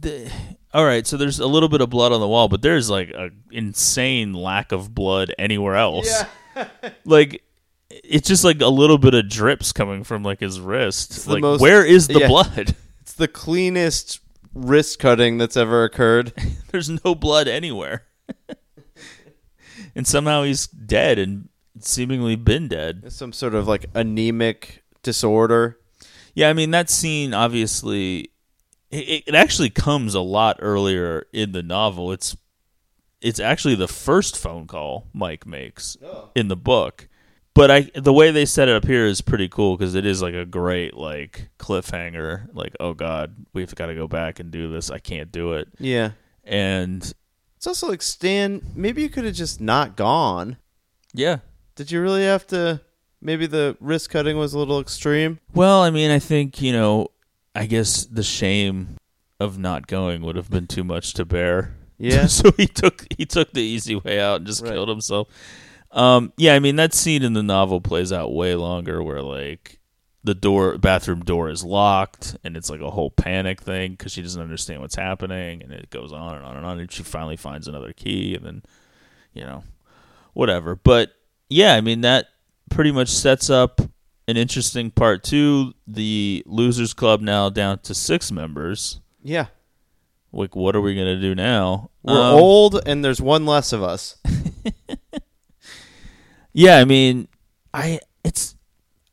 [0.00, 0.30] the,
[0.72, 1.06] all right.
[1.06, 4.32] So there's a little bit of blood on the wall, but there's like an insane
[4.32, 6.24] lack of blood anywhere else.
[7.04, 7.42] like
[7.90, 11.24] it's just like a little bit of drips coming from like his wrist.
[11.26, 12.28] the Like most- where is the yeah.
[12.28, 12.76] blood?
[13.02, 14.20] It's the cleanest
[14.54, 16.32] wrist cutting that's ever occurred.
[16.70, 18.04] there's no blood anywhere.
[19.96, 21.48] and somehow he's dead and
[21.80, 23.10] seemingly been dead.
[23.12, 25.78] Some sort of like anemic disorder.
[26.34, 28.30] Yeah, I mean that scene obviously
[28.90, 32.12] it, it actually comes a lot earlier in the novel.
[32.12, 32.36] It's
[33.20, 36.30] it's actually the first phone call Mike makes oh.
[36.34, 37.08] in the book.
[37.52, 40.22] But I the way they set it up here is pretty cool because it is
[40.22, 42.48] like a great like cliffhanger.
[42.54, 44.90] Like, oh god, we've got to go back and do this.
[44.90, 45.68] I can't do it.
[45.78, 46.12] Yeah.
[46.44, 47.02] And
[47.56, 50.56] It's also like Stan, maybe you could have just not gone.
[51.12, 51.38] yeah,
[51.74, 52.80] Did you really have to
[53.20, 55.38] maybe the wrist cutting was a little extreme?
[55.52, 57.08] Well, I mean, I think you know,
[57.54, 58.96] I guess the shame
[59.38, 61.74] of not going would have been too much to bear.
[62.02, 62.28] Yeah.
[62.28, 64.72] so he took he took the easy way out and just Right.
[64.72, 65.28] killed himself.
[65.90, 69.80] Um, yeah, I mean that scene in the novel plays out way longer, where like
[70.24, 74.22] the door bathroom door is locked and it's like a whole panic thing because she
[74.22, 77.36] doesn't understand what's happening and it goes on and on and on and she finally
[77.36, 78.62] finds another key and then
[79.34, 79.62] you know
[80.34, 81.10] whatever but
[81.48, 82.26] yeah i mean that
[82.70, 83.80] pretty much sets up
[84.30, 89.46] an interesting part two the losers club now down to six members Yeah.
[90.32, 93.82] like what are we gonna do now We're Um, old and there's one less of
[93.82, 94.16] us.
[96.52, 97.28] Yeah, I mean,
[97.72, 98.56] I it's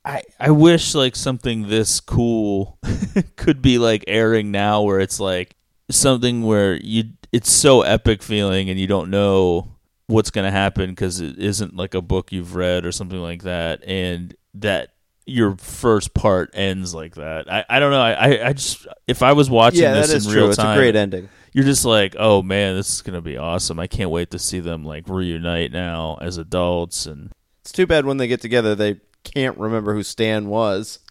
[0.04, 2.80] I I wish like something this cool
[3.36, 5.56] could be like airing now where it's like
[5.92, 9.70] something where you it's so epic feeling and you don't know
[10.08, 13.44] what's going to happen cuz it isn't like a book you've read or something like
[13.44, 14.94] that and that
[15.28, 17.52] your first part ends like that.
[17.52, 18.02] I, I don't know.
[18.02, 20.42] I, I- just if I was watching yeah, this that is in true.
[20.44, 21.30] real It's a great ending.
[21.54, 23.80] you're just like, oh man, this is gonna be awesome.
[23.80, 27.32] I can't wait to see them like reunite now as adults and
[27.62, 31.00] It's too bad when they get together they can't remember who Stan was.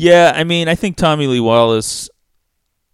[0.00, 2.08] Yeah, I mean, I think Tommy Lee Wallace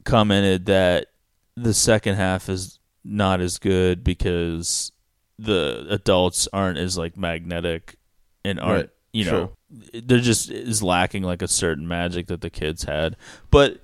[0.04, 1.08] commented that
[1.54, 4.90] the second half is not as good because
[5.38, 7.96] the adults aren't as like magnetic
[8.42, 9.52] and aren't Right, you know
[9.92, 13.16] they're just is lacking like a certain magic that the kids had.
[13.50, 13.78] But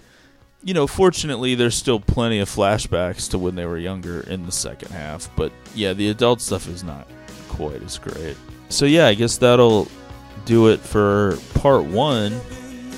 [0.63, 4.53] you know, fortunately, there's still plenty of flashbacks to when they were younger in the
[4.53, 5.31] second half.
[5.37, 7.09] But yeah, the adult stuff is not
[7.49, 8.37] quite as great.
[8.69, 9.89] So yeah, I guess that'll
[10.45, 12.39] do it for part one.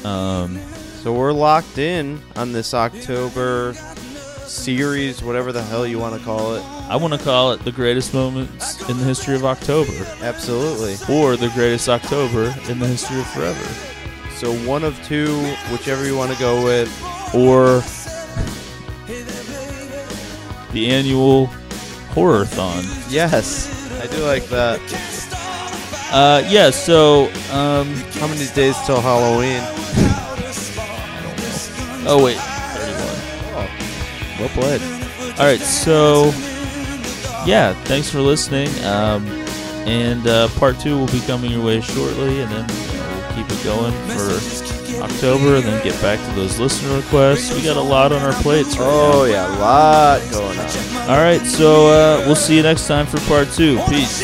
[0.05, 0.59] Um,
[1.03, 3.75] So we're locked in on this October
[4.53, 6.63] series, whatever the hell you want to call it.
[6.89, 10.95] I want to call it the greatest moments in the history of October, Absolutely.
[11.15, 13.65] or the greatest October in the history of forever,
[14.37, 15.39] So one of two,
[15.71, 16.89] whichever you want to go with.
[17.35, 17.83] or
[20.73, 21.47] the annual
[22.15, 22.85] horror-thon.
[23.09, 23.69] Yes,
[24.03, 24.81] I do like that.
[26.13, 26.69] Uh, yeah.
[26.71, 29.61] So, um, How many days till Halloween?
[32.07, 32.37] oh wait.
[34.39, 34.83] Well played.
[35.39, 36.27] All right, so
[37.47, 38.69] yeah, thanks for listening.
[38.85, 39.27] Um,
[39.87, 43.35] and uh, part two will be coming your way shortly, and then you know, we'll
[43.35, 47.55] keep it going for October, and then get back to those listener requests.
[47.55, 48.77] We got a lot on our plates.
[48.77, 51.11] Right Oh yeah, a lot going on.
[51.11, 53.81] All right, so uh, we'll see you next time for part two.
[53.89, 54.23] Peace.